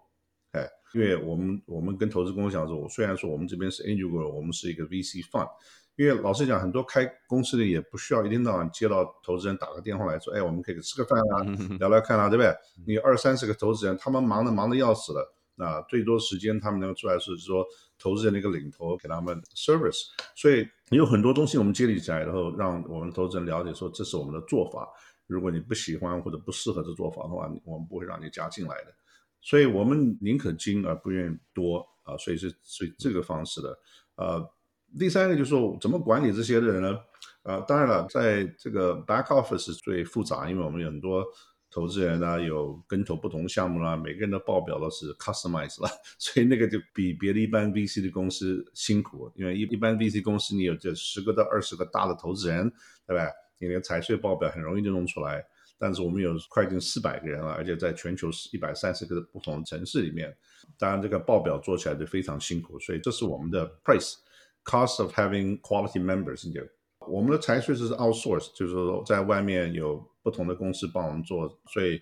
[0.52, 5.48] 哎，因为我们我们跟投资公司讲说，虽然说我们这边是 angel，我们是一个 VC fund。
[5.96, 11.44] 因为老实讲，很多开公司的也不需要一天到晚接到投资人打个电话来说，哎，我们可以吃个饭啊，
[11.78, 12.54] 聊聊看啊，对不对？
[12.86, 17.66] 你二三十个投资人，他们忙的忙的要死了，啊，最多时间他们能够出来是说
[17.98, 24.88] 投资人的一个领头给他们 service，所以有很多东西我们建立起来，然后让我们投资人了解说这是我们的做法。
[25.26, 28.94] 如果你不喜欢或者不适合这做法的话，我们不会让你加进来的。
[29.40, 33.78] 所以我们宁可精而不愿意多啊，所以是所以这个方式的，
[34.16, 34.50] 呃。
[34.98, 36.98] 第三个就是说，怎么管理这些人呢？
[37.44, 41.24] 呃，当然了，在这个 back office 最复杂，因为我们有很多
[41.70, 52.68] 投资人呢，有跟投不同项目啦，每个人的报表都是 customized 了， 所以那个就比别的一般 VC 的公司辛苦，因为一一般 VC 公司你有这十个到二十个大的投资人，
[53.06, 53.30] 对吧？
[53.58, 55.46] 你连财税报表很容易就弄出来，
[55.80, 60.36] 但是我们有快近四百个人了，而且在全球一百三十个不同城市里面，
[60.78, 64.16] 当然这个报表做起来就非常辛苦，所以这是我们的 price。
[64.62, 66.60] Cost of having quality members，就
[67.08, 71.98] 我们的财税是 outsource，就是说在外面有不同的公司帮我们做，所以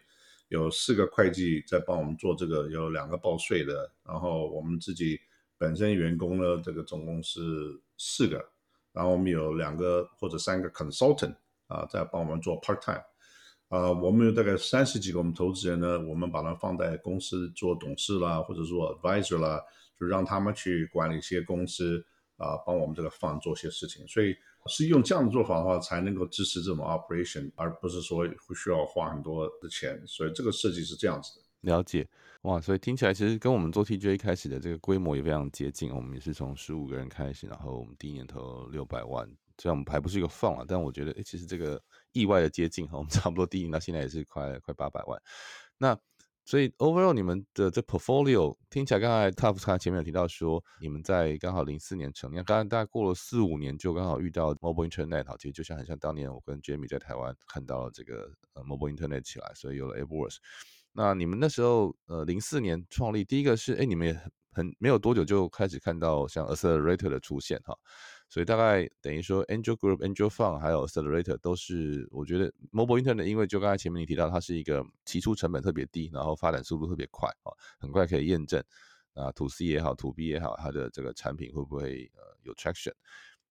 [0.49, 5.21] 有四个会计在帮我们做这个，有两个报税的，然后我们自己
[5.57, 7.41] 本身员工呢，这个总共是
[7.97, 8.45] 四个，
[8.93, 11.37] 然后我们有两个或者三个 consultant
[11.69, 13.05] 啊，在帮我们做 part time，
[13.68, 19.62] 啊，我们有大概三十几个我们投资人呢，我们把它放在公司做董事啦，或者做 advisor 啦，
[19.98, 22.04] 就让他们去管理一些公司。
[22.38, 24.33] 啊，帮我们这个 fund 做些事情，所以
[24.68, 30.00] 是用这样的做法的话，才能够支持这种 operation，而不是说会需要花很多的钱。
[30.07, 31.44] 所以这个设计是这样子的。
[31.62, 32.09] 了解，
[32.42, 35.92] 哇，所以听起来其实跟我们做 TJ 开始的这个规模也非常接近。
[35.92, 39.26] 我们也是从十五个人开始，然后我们第一年投六百万，
[39.61, 45.21] 虽然我们还不是一个放啊，但我觉得，哎，其实这个意外的接近哈，我们 差不多第一年到现在也是快快八百万。
[45.79, 45.99] 那
[46.44, 60.37] 所以，overall，你们的这 portfolio 听起来，刚才 Tough 他前面有提到说，你们在刚好零四年成立，刚刚大概过了四五年，就刚好遇到 mobile internet，好，其实就像很像当年我跟 Jamie 在台湾看到了这个呃 mobile internet 起来，所以有了 AppWorks。
[60.92, 67.77] 那你们那时候呃零四年创立，第一个是哎，你们也很很没有多久就开始看到像 accelerator 的出现哈。
[68.31, 78.62] 所以大概等于说，Angel Group、Angel Fund 还有 Accelerator 都是，我觉得 Mobile Internet，因为就刚才前面你提到，它是一个起初成本特别低，然后发展速度特别快啊，很快可以验证
[79.14, 82.93] 啊，To C 也好，To B 也好，它的这个产品会不会呃有 traction？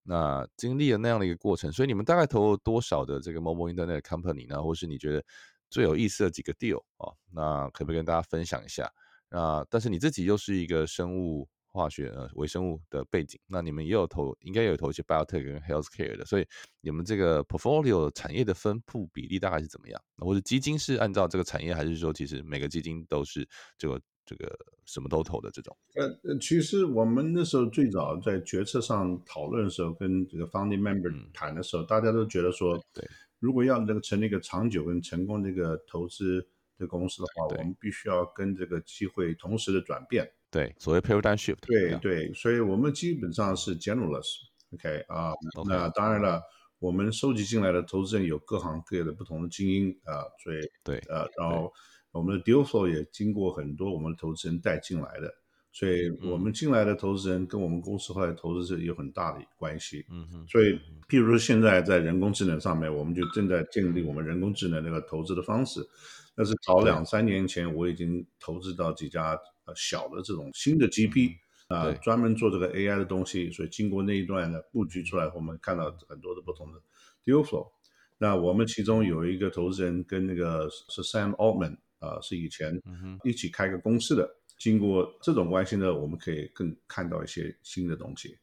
[0.04, 4.62] 那经历了那样的一个过程，所以你们大概投了多少的这个 Mobile Internet Company 呢？
[4.62, 5.24] 或是你觉得
[5.68, 7.10] 最有意思的几个 deal 啊？
[7.32, 8.88] 那可不可以跟大家分享一下？
[9.28, 11.48] 那但是你自己又是一个生物。
[11.78, 16.46] 化学呃微生物的背景，那你们也有投，应该也有投一些 biotech 跟 healthcare 的，所以
[16.80, 20.02] 你们这个 portfolio 产业的分布比例大概是怎么样？
[20.16, 25.76] 或者基金是按照这个产业，还是说其实每个基金都是这个这个什么都投的这种？
[25.94, 40.30] 呃，其实我们那时候最早在决策上讨论的时候，跟这个 founding member 谈的时候，大家都觉得说，对，如果要这个成立一个长久跟成功这个投资的公司的话，我们必须要跟这个机会同时的转变。
[40.50, 41.58] 对，所谓 paradigm shift。
[41.66, 45.32] 对对，所以我们基本上是 generalist，OK 啊。
[45.68, 46.40] 那当然了，
[46.78, 51.70] 我们收集进来的投资人有各行各业的不同的精英啊，所以对呃，然后
[52.12, 55.30] 我们的 deal flow 也经过很多我们的投资人带进来的，
[55.70, 60.06] 所以我们进来的投资人跟我们公司后来投资者有很大的关系。
[60.10, 60.46] 嗯哼。
[60.48, 60.80] 所以，
[61.10, 65.86] 譬如说现在在人工智能上面，我们就正在建立我们人工智能那个投资的方式。
[66.34, 69.38] 但是早两三年前，我已经投资到几家。
[69.76, 71.32] 小的这种新的 GP
[71.68, 76.80] 啊，专门做这个 AI 的东西，所以经过那一段的布局出来，我们看到很多的不同的
[77.24, 77.70] deal flow。
[78.16, 82.80] 那我们其中有一个投资人跟那个是 Sam Altman 啊，是以前
[83.22, 84.28] 一起开个公司的。
[84.58, 88.36] 经过这种关系呢，我们可以更看到一些新的东西。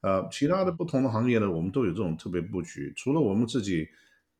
[0.00, 2.90] 呃，其他的不同的行业呢，我们都有这种特别布局。
[2.96, 3.86] 除了我们自己，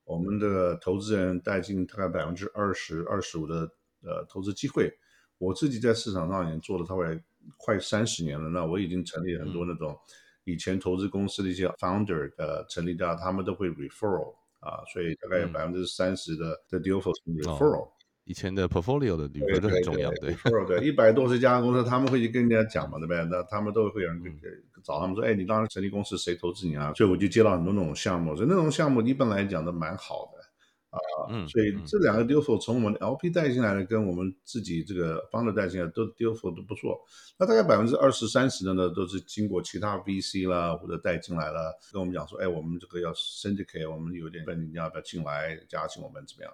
[0.04, 3.70] 我们的投资人带进大概百分之二十二十五的
[4.02, 4.90] 呃投资机会。
[5.40, 7.18] 我自己在市场上已经做了大概
[7.56, 9.96] 快三十年了，那我已经成立很多那种
[10.44, 17.88] 以前投资公司的一些 founder 的成立家，他们都会 referral 啊，所以大概有百分之三十的的 deal for referral。
[18.24, 23.24] 以前的 portfolio 的履约都很重要，对对，一百多十家公司，他们会去跟人家讲嘛，对不对？
[23.24, 24.22] 那他们都会有人
[24.84, 26.92] 找他们说，哎，你当时成立公司谁投资你啊？
[26.94, 30.39] 所以我就接到很多那种项目，所以那种项目你本来讲的蛮好的。
[30.90, 30.98] 啊，
[31.30, 37.00] 嗯，所以这两个 deal flow 从我们 LP 带进来的，跟我们自己这个 founder 带进来都 deal flow 都不错。
[37.38, 46.52] 那大概百分之二十三十的呢，都是经过其他 VC 啦或者带进来了，跟我们讲说，哎，我们这个要 syndicate，我们有点问你要不要进来加进我们怎么样？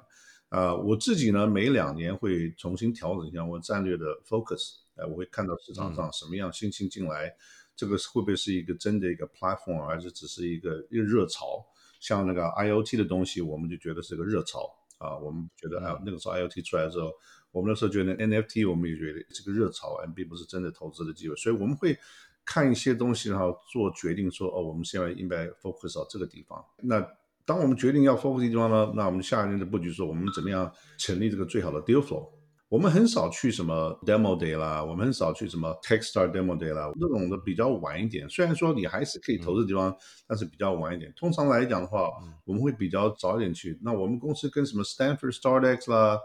[0.50, 7.34] 啊，我自己呢，每两年会重新调整一下我战略的 focus，哎，我会看到市场上什么样新兴进来，
[7.74, 11.66] 这个会不会是一个真的一个 platform，还是只是一个一个热潮？
[12.00, 15.16] 像那个 IOT 的东西，我们就觉得是个热潮啊。
[15.18, 17.10] 我们觉得啊，那个时候 IOT 出来的时候，
[17.52, 21.34] 我们那时候觉得 NFT，我们也觉得是个热潮，并不是真的投资的机会。
[21.36, 21.96] 所以我们会
[22.44, 26.64] 看一些东西，然后做决定，说哦，我们现在应该 focus 到这个地方。
[26.82, 27.06] 那
[27.44, 32.28] 当我们决定要 focus 的地方呢，那我们下一年的布局说，我们怎么样成立这个最好的 deal flow？
[32.68, 38.28] 我们很少去什么 demo day 啦，我们很少去什么 Techstar demo day 啦，那种的比较晚一点。
[38.28, 41.12] 虽然说你还是可以投资的地方，但是比较晚一点。
[41.14, 42.10] 通常来讲的话，
[42.44, 43.78] 我们会比较早一点去。
[43.82, 46.18] 那我们公司跟什么 Stanford StartX 啦、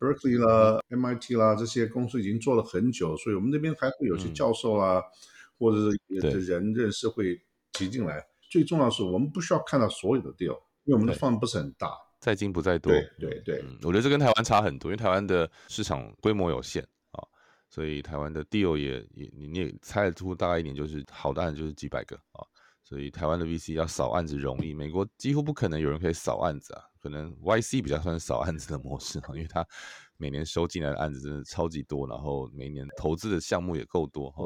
[0.00, 5.02] Berkeley 啦、MIT 啦这些公司已经做了很久，所以我们那边还会有些教授啊，
[5.58, 7.38] 或者是有的人认识会
[7.74, 8.24] 挤进来。
[8.50, 11.88] 最重要的是，我们不需要看到所有的 deal，因为我们的 fund 不是很大。
[12.22, 16.80] 在精不在多，对对对，我觉得这跟台湾差很多，因为台湾的市场规模有限
[17.10, 17.18] 啊，
[17.68, 22.46] 所以台湾的 deal 也也你也猜得出，大概一年就是好的案子就是几百个啊，
[22.84, 29.66] 所以台湾的 VC 要扫案子容易，美国几乎不可能有人可以扫案子啊，可能 YC 比较算是扫案子的模式啊，因为他
[30.16, 34.44] 每年收进来的案子真的超级多，然后每年投资的项目也够多哈，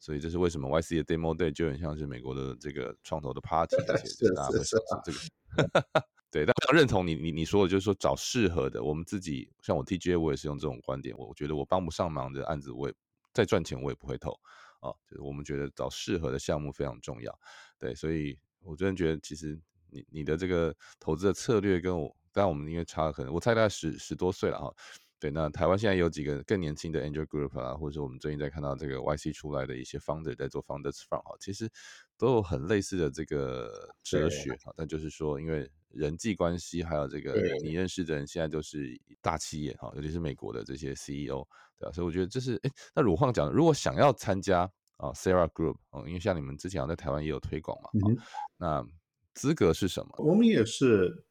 [0.00, 6.04] 所以这是为什么 YC 的 demo day 就很像是美国的这个创投的 party， 而且大家会享受这个。
[6.32, 8.82] 对，但非常认同你你你说的，就是说找适合的。
[8.82, 11.14] 我们自己像我 TGA，我也是用这种观点。
[11.18, 12.94] 我觉得我帮不上忙的案子，我也
[13.34, 14.30] 再赚钱我也不会投
[14.80, 14.88] 啊。
[15.06, 17.38] 就是我们觉得找适合的项目非常重要。
[17.78, 24.74] 对，所以我真的觉得其实你你的这个投资的策略跟我，但我们因为差可能我猜大概十十多岁了哈。
[25.22, 31.70] 对，那台湾现在有几个更年轻的 Angel Group 啊，或者说我们最近在看到这个 YC 出来的一些 Founder 在做 Founders Fund 哈，其实
[32.18, 34.74] 都有很类似的这个哲学哈。
[34.76, 41.46] 但就是说，因为人际关系还有这个你认识的人现在都是大企业哈，尤其是美国的这些 CEO，
[41.78, 41.92] 对吧？
[41.92, 44.62] 所以我觉得这是哎，那鲁晃讲，如果想要参加
[44.96, 47.90] 啊 Sarah Group 哦，因为像你们之前在台湾也有推广嘛，
[48.56, 48.84] 那
[49.34, 50.12] 资格是什么？
[50.18, 51.24] 我们也是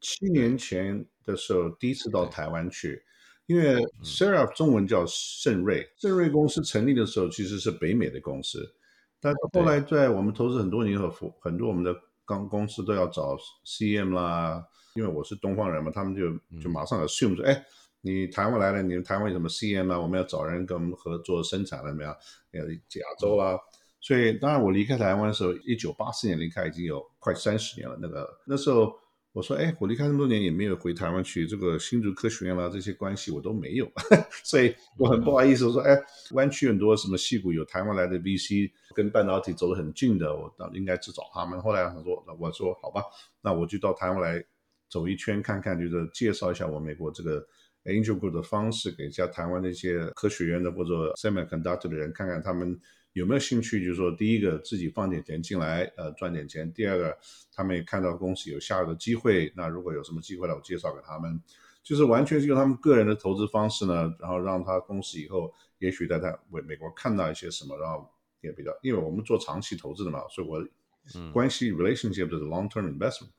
[0.00, 3.04] 七年前的时候第一次到台湾去。
[3.46, 8.74] 因为 Sarah 中文叫盛瑞，盛瑞公司成立的时候其实是北美的公司，
[9.20, 11.08] 但是后来在我们投资很多年以后，
[11.40, 16.28] 很多我们的刚公司都要找 CM 啦，因为我是东方人嘛，他们就
[16.60, 17.64] 就马上 assume 说，哎，
[18.00, 20.00] 你台湾来了，你们台湾有什么 CM 啊？
[20.00, 22.10] 我们要找人跟我们合作生产了没有？
[22.10, 23.56] 呃，亚洲啦，
[24.00, 27.96] 所以当然我离开台湾的时候，一九八四年离开，已经有快三十年了。
[28.02, 28.92] 那个那时候。
[29.36, 33.86] 我说，哎，我离开这么多年也没有回台湾去，这个新竹科学院啦这些关系我都没有，
[34.42, 35.66] 所以我很不好意思。
[35.66, 35.94] 我说，哎，
[36.30, 41.60] 湾区很多什么戏骨有台湾来的 VC，跟半导体走得很近的，我应该去找他们。
[41.60, 43.02] 后来他说，我说好吧，
[43.42, 44.42] 那我就到台湾来
[44.88, 47.46] 走一圈看看，就是介绍一下我美国这个
[47.84, 52.80] Angel Group 的方式，给一下台湾那些科学院的或者 Semiconductor 的人看看他们。
[53.16, 53.82] 有没有兴趣？
[53.82, 57.16] 就是说，第一个自己放点钱进来，呃，赚点钱；第二个，
[57.50, 61.40] 他们也看到公司有下游的机会，那如果有什么机会了，我介绍给他们，
[61.82, 68.06] 就是完全是用他们个人的投资方式呢，然后让他公司以后也许在他美美国看到一些什么，然后
[68.42, 70.62] 也比较，因为我们做长期投资的嘛，所以我
[71.32, 73.30] 关系 relationship 就是 long term investment。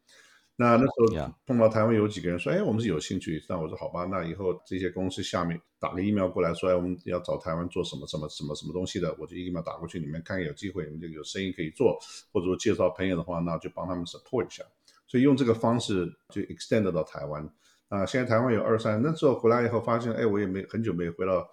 [0.60, 3.40] 那那时候碰到台湾有几个人说，哎，我们是有兴趣。
[3.48, 11.96] 那我说好吧，那以后这些公司下面打个 email 过来说，哎，我们要找台湾做什么什么什么什么东西的，我就 email 打过去，你们看有机会，你们就有生意可以做，
[12.34, 14.64] 或者说介绍朋友的话，那就帮他们 support 一下。
[15.06, 17.48] 所以用这个方式就 extend 到台湾。
[17.90, 21.48] 啊，现在台湾有二三，那时候回来以后发现，哎，我也没很久没回到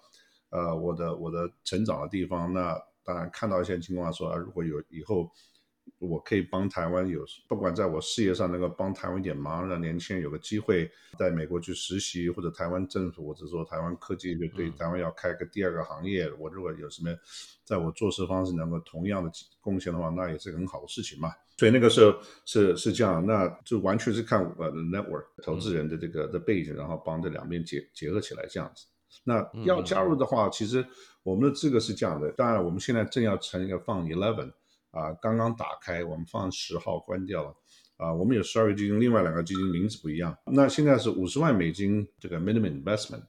[0.49, 2.51] 呃我的我的成长的地方。
[2.51, 5.29] 那当然看到一些情况说，如果有以后。
[5.97, 17.09] 我可以帮台湾有，不管在我事业上能够帮台湾一点忙，让年轻人有个机会在美国去实习，或者台湾政府或者说台湾科技就对台湾要开个第二个行业，我如果有什么
[17.63, 19.31] 在我做事方式能够同样的
[19.61, 21.29] 贡献的话，那也是很好的事情嘛。
[21.57, 22.13] 所以那个时候
[22.45, 28.85] 是是这样，那就完全是看我的 network 投资人的这个的背景，然后帮这两边结结合起来这样子。
[29.23, 30.85] 那要加入的话，其实
[31.23, 34.51] 我们的资格是这样的，当然我们现在正要成一个放 eleven。
[34.95, 37.53] 啊，刚刚打开，我们放十号关掉了。
[37.97, 40.37] 啊，我们有十二个基金，另外两个基金名字不一样。
[40.45, 43.21] 那现在是五十万美金这个 minimum investment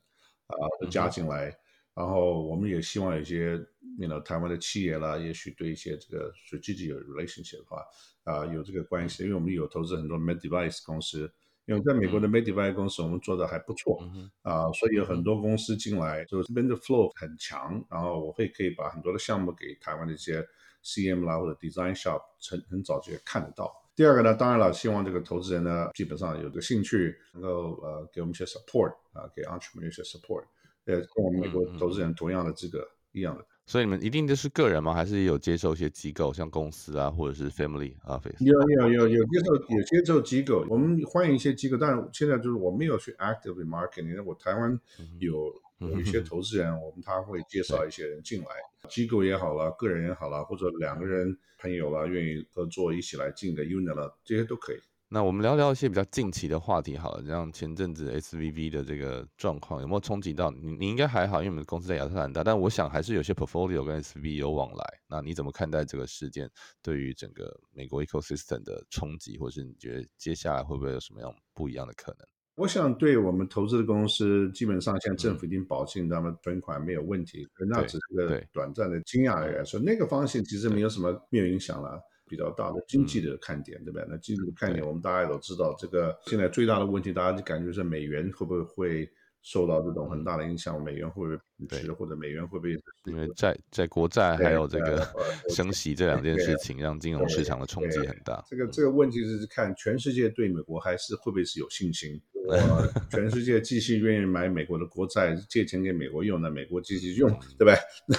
[0.47, 0.57] 啊
[0.90, 1.57] 加进来，
[1.95, 3.61] 然后我们也希望有些
[3.99, 7.84] 你 know 台湾的企业啦，也许对一些这个 strategic relationship 的话，
[8.24, 11.32] 啊有这个关系，因为我们有投资很多 med device 公司，
[11.66, 14.03] 因为在美国的 med device 公司我们做的还不错
[14.43, 20.45] 啊，所以有很多公司进来，就这边的 flow 很强，然后我会可以把很多的项目给台湾的一些
[20.87, 23.72] CM 啦或者 design shop 很很早就看得到。
[23.97, 30.45] 第二个呢，当然了，希望这个投资人呢，基本上有个兴趣，能够呃给我们一些 support 啊，给 entrepreneur 一些 support，
[30.84, 33.45] 呃，跟我们美国投资人同样的资格一样的。
[33.68, 34.95] 所以你们一定都是个人吗？
[34.95, 38.37] 还是有接受一些机构，像公司啊，或者是 family office？
[38.39, 44.22] 有有有有接受有接受机构，我们欢迎一些机构，但是现在就是我没有去 actively marketing。
[44.22, 44.78] 我台湾
[45.18, 48.49] 有有些投资人，我们他会介绍一些人进来，
[48.89, 54.77] 机构也好了，个人也好了，或者两个人朋友了，愿意合作一起来进的 unit 了，这些都可以。
[55.09, 60.72] 那我们聊聊一些比较近期的话题好了，像前阵子 SVB 的这个状况有没有冲击到你？
[60.72, 64.85] 你应该还好，因为我们的公司在亚特兰大，但我想还是有些 portfolio 跟 SVB 有往来。
[65.07, 66.51] 那你怎么看待这个事件
[66.83, 72.27] 对于整个美国 ecosystem 的冲击，或是你觉得接下来会不会有什么样不一样的可能？
[72.57, 79.64] 我想对我们投资的公司，基本上现在政府已经保证他们存款没有问题，那只是个短暂的惊讶而已。
[79.64, 82.00] 说那个方向其实没有什么没有影响了。
[82.28, 84.04] 比较大的经济的看点，对吧？
[84.09, 89.11] 那经济的看点，我们大家都知道，这个现在最大的问题，大家就感觉是美元会不会会
[89.47, 90.82] 受到这种很大的影响？
[90.82, 91.38] 美元会不会
[91.68, 95.07] 贬值，或者美元会不会因为债在国债还有这个
[95.51, 98.44] 升息这两件事情，让金融市场的冲击很大。
[98.49, 102.20] 这个这个问题是看全世界对美国还是会不会是有信心？
[102.51, 107.74] 呃，全世界继续愿意买美国的国债，借钱给美国用，那美国继续用，对不对？
[108.07, 108.16] 那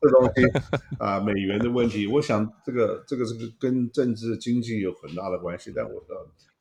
[0.00, 0.42] 这东西
[0.98, 5.72] 啊，美元的问题，我想这个这个这个跟政治经济有很大的关系。
[5.74, 6.14] 但我的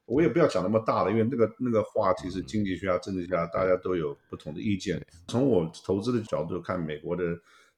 [0.07, 4.99] 我也不要讲那么大了，因为那个那个话题是经济学家、政治家，大家都有不同的意见。
[5.27, 7.23] 从我投资的角度看，美国的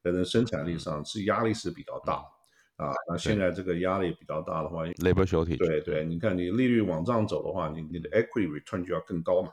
[0.02, 2.24] 人的生产力上是压力是比较大。
[2.76, 9.52] 啊，那现在这个压力比较大的话，labor shortage，对对，你看你利率往上走的话，你你的 equity return 就要更高嘛，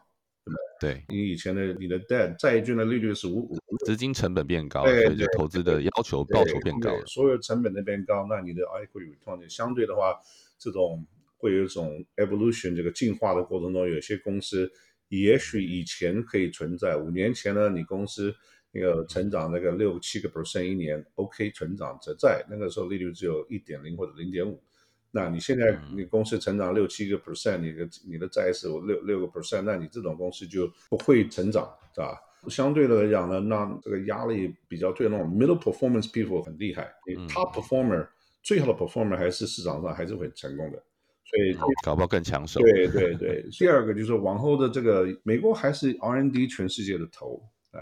[0.79, 10.17] 对你以前的你的 debt 债券的利率是五五，资金成本变高，所以就投资的要求报酬变高，所有成本那边高，那你的 equity return 相对的话，
[10.57, 11.05] 这种
[11.37, 14.71] 会有一种 evolution 这个进化的过程中，有些公司
[15.07, 18.35] 也许以前可以存在，五年前呢，你公司。
[18.73, 24.61] 那个成长那个六七个 percent 一年，OK，成长则在那个时候利率只有一点零或者零点五，
[25.09, 32.19] 那你现在你公司成长六七个 percent，你的你的债是六六个 percent，那你这种公司就不会成长，是吧？
[32.49, 38.07] 相对的来讲呢，那这个压力比较对那种 middle performance people 很厉害，你 top performer
[38.43, 40.83] 最好的 performer 还是市场上还是会成功的，
[41.29, 42.59] 所以搞不好更抢手。
[42.61, 47.41] 对对对，第二个就是往后的这个美国还是 R N D 全世界的头。
[47.71, 47.79] 哎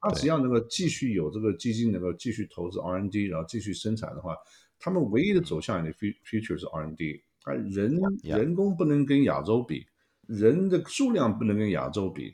[0.00, 4.36] 他只要能够继续有这个基金，能够继续投资 R N D，然后继续生产的话，
[4.78, 7.20] 他们唯一的走向的 future 是 R N D。
[7.42, 9.86] 啊，人人工不能跟亚洲比，
[10.26, 12.30] 人的数量不能跟亚洲比，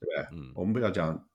[0.00, 0.26] 不对？
[0.32, 1.26] 嗯，我们不要讲，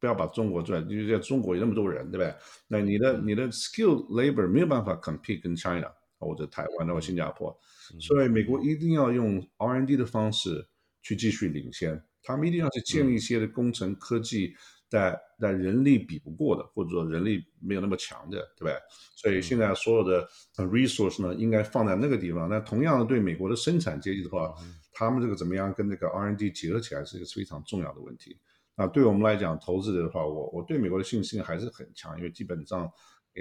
[0.00, 2.34] 不要把中国拽，因为在中国有那么多人，对不对？
[2.66, 7.56] 那你的你的 skilled labor 没有办法 compete 跟 China 或者台湾或者新加坡，
[8.00, 10.68] 所以美国一定要用 R&D 的方式
[11.02, 14.54] 去继续领先，他们一定要去建立一些的工程科技。
[14.90, 18.72] 在在人力比不过的，或者说人力没有那么强的，对吧？
[19.14, 20.26] 所以现在所有的
[20.56, 22.48] resource 呢，应该放在那个地方。
[22.48, 24.50] 那同样的，对美国的生产阶级的话，
[24.90, 28.38] 他们这个怎么样跟那个 R&D 结合起来，是一个非常重要的问题。
[28.74, 32.90] 那对我们来讲，投资者的话，我我对美国的信心还是很强，因为基本上，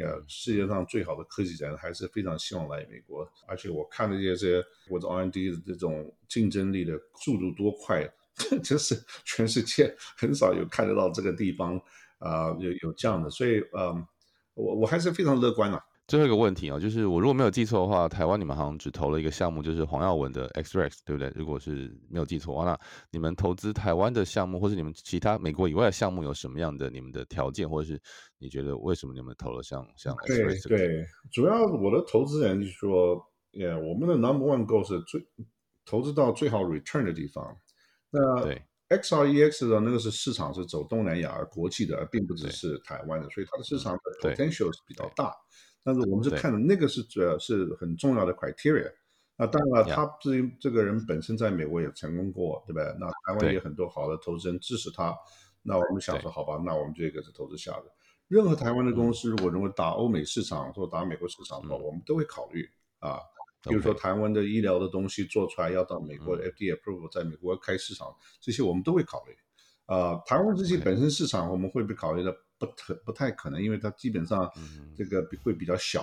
[0.01, 3.27] 呃，世界上最好的科技人还是非常希望来美国。
[3.47, 8.07] 而且我看的这些我的 R&D 的这种竞争力的速度多快。
[8.63, 8.95] 就是
[9.25, 11.75] 全世界很少有看得到这个地方
[12.19, 14.05] 啊，有有这样的，所以嗯，
[14.53, 15.83] 我我还是非常乐观啊。
[16.07, 21.29] 最后一个问题啊，就是我如果没有记错的话，台湾你们好像只投了一个项目，就是黄耀文的 XRX，对不对？
[21.35, 22.79] 如果是没有记错，那
[23.11, 28.01] 你们投资台湾的项目，或是你们其他美国以外的项目，有什么样的你们的条件，或者是
[28.37, 30.69] 你觉得为什么你们投了像像 XRX？
[30.69, 33.21] 对对，主要我的投资人就是说，
[33.59, 35.21] 呃，我们的 Number One Goal 是最
[35.85, 37.57] 投资到最好 Return 的地方。
[38.09, 45.33] 那对 XREX 的那个是市场是走东南亚而国际的，而并不只是台湾的，所以它的市场的 potential 是比较大。
[45.83, 48.91] 但是我们是看的那个是主要是很重要的 criteria。
[49.37, 52.85] 那当然了，他这这个人本身在美国也成功过，对不对？
[52.99, 55.15] 那台湾也很多好的投资人支持他。
[55.61, 57.85] 那我们想说，好吧，那我们这个是投资下的。
[58.27, 62.67] 任何台湾的公司如果认为打欧美市场或打美国市场的话，我们都会考虑
[62.99, 63.19] 啊。
[63.61, 68.07] 比如说台湾的医疗的东西做出来要到美国 FDA approval，在美国开市场，
[68.39, 69.35] 这些我们都会考虑。
[69.85, 74.51] 啊，台湾这些本身市场我们会不会考虑的不特不太可能，因为它基本上
[74.95, 76.01] 这个会比较小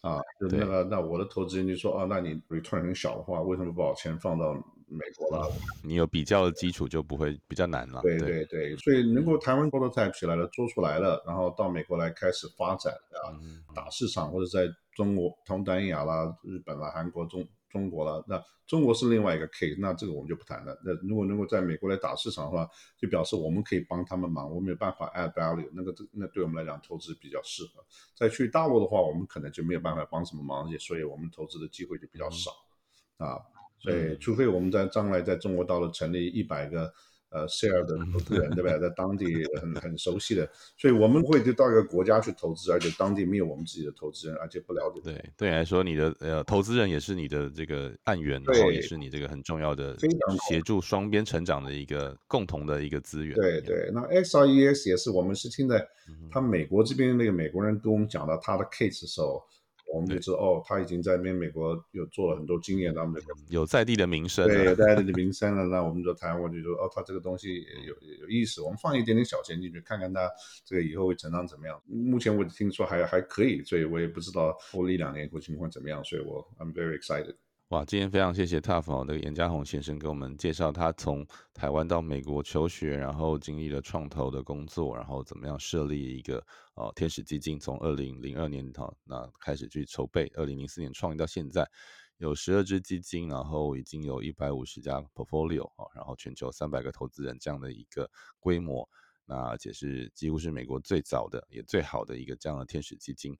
[0.00, 0.20] 啊。
[0.40, 4.54] 就那个那我的投资人就说啊，那你 return 很小的话，为什么不把钱放到
[4.88, 5.50] 美国了。
[5.82, 8.00] 你有比较的基础就不会比较难了。
[8.02, 13.34] 对对对，所以能够台湾 prototype 起来了，做出来了，然后到美国来开始发展啊，
[13.74, 17.46] 打市场或者在中国、东南亚啦、日本啦、韩国中。
[17.76, 20.74] 中国了，那中国是另外一个 case，那这个我们就不谈了。
[20.82, 22.66] 那如果能够在美国来打市场的话，
[22.96, 27.84] 就表示我们可以帮他们忙，我们有办法 add value，那个这那对我们来讲投资比较适合。
[28.14, 32.50] 再去大陆的话，我们可能就没有办法帮什么忙，也所以我们投资的机会就比较少
[33.18, 33.36] 啊。
[33.78, 36.90] 所以除非我们在将来在中国大陆成立一百个。
[37.30, 39.26] 呃，share 的投资人 对吧，在当地
[39.60, 45.00] 很很熟悉的，所以我们会就到一个国家去投资，而且当地没有我们自己的投资人，而且不了解。
[45.02, 49.96] 对，对你来说，你的呃投资人也是你的这个案源，然后也是你这个很重要的
[50.48, 53.34] 协助双边成长的一个共同的一个资源。
[53.34, 55.86] 对对，那 XRES 也是我们是听的，
[56.30, 59.42] 他美国这边那个美国人跟我们讲到他的 case 的时候。
[59.92, 65.64] 我们就知道哦，他已经在那边美国有做了很多经验，他们这个有在地的名声，对，有在地的名声了。
[65.64, 70.30] 那我们就谈，我就说哦，他这个东西有有意思，我们放一点点小钱进去，看看他
[70.64, 71.80] 这个以后会成长怎么样。
[71.86, 77.36] 目前我听说还还可以，所以我也不知道过一两年以后情况怎么样，所以我 I'm very excited。
[77.70, 86.38] 哇，今天非常谢谢 Tough 哦，那个严家宏先生给我们介绍他从台湾到美国求学，然后经历了创投的工作，然后怎么样设立一个
[86.74, 91.68] 哦天使基金，从二零零二年哈那开始去筹备，二零零四年创立到现在，
[92.18, 98.08] 有十二支基金，然后已经有一百五十家 portfolio 哦，然后全球三百个投资人这样的一个
[98.38, 98.88] 规模，
[99.24, 103.36] 那而且是几乎是美国最早的也最好的一个这样的天使基金。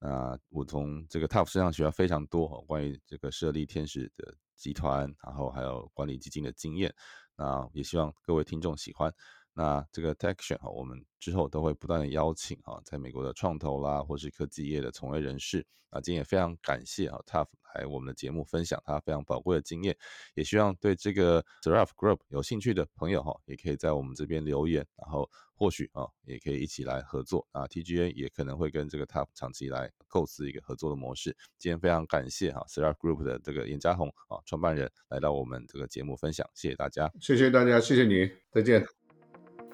[0.00, 6.94] 那我从这个 TOP 身上学到非常多关于这个设立天使的集团，然后还有管理基金的经验。
[7.36, 9.14] 那也希望各位听众喜欢。
[9.52, 19.96] 那这个 Action 哈，我们之后都会不断的邀请哈，在美国的创投啦，或是科技业的从业人士啊，今天也非常感谢啊，Tough 来我们的节目分享他非常宝贵的经验，
[20.34, 31.36] 也希望对这个 s e r a f Group 有兴趣的朋友哈，也可以在我们这边留言，然后或许啊，也可以一起来合作啊，TGA 也可能会跟这个 Tough 长期来构思一个合作的模式。
[31.58, 38.99] 今天非常感谢哈 s e r a f Group 的这个严家宏啊，创办人来到我们这个节目分享，谢谢大家，谢谢大家，谢谢你，再见。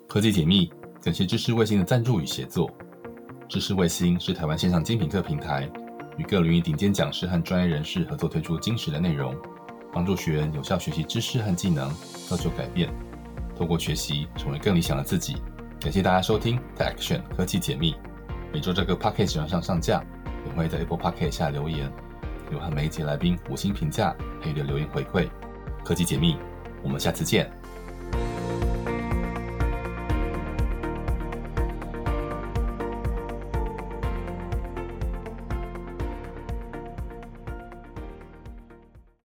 [0.08, 0.70] 科技解密，
[1.02, 2.70] 感谢知识卫星的赞助与协作。
[3.48, 5.68] 知识卫星是台湾线上精品课平台，
[6.16, 9.34] 与各领域顶尖讲师和专业人士合作推出精实的内容，
[9.92, 11.92] 帮助学员有效学习知识和技能，
[12.28, 12.88] 造就改变。
[13.56, 15.36] 透过学习，成为更理想的自己。
[15.80, 17.94] 感谢大家收听 The Action 科技解密，
[18.52, 20.02] 每周这个 p a c k a g e 上上架，
[20.46, 21.90] 也会在 Apple p a c k a g e 下留言，
[22.52, 25.28] 有和每一节来宾五星评价，配的留言回馈。
[25.84, 26.36] 科技解密，
[26.82, 27.50] 我们下次见。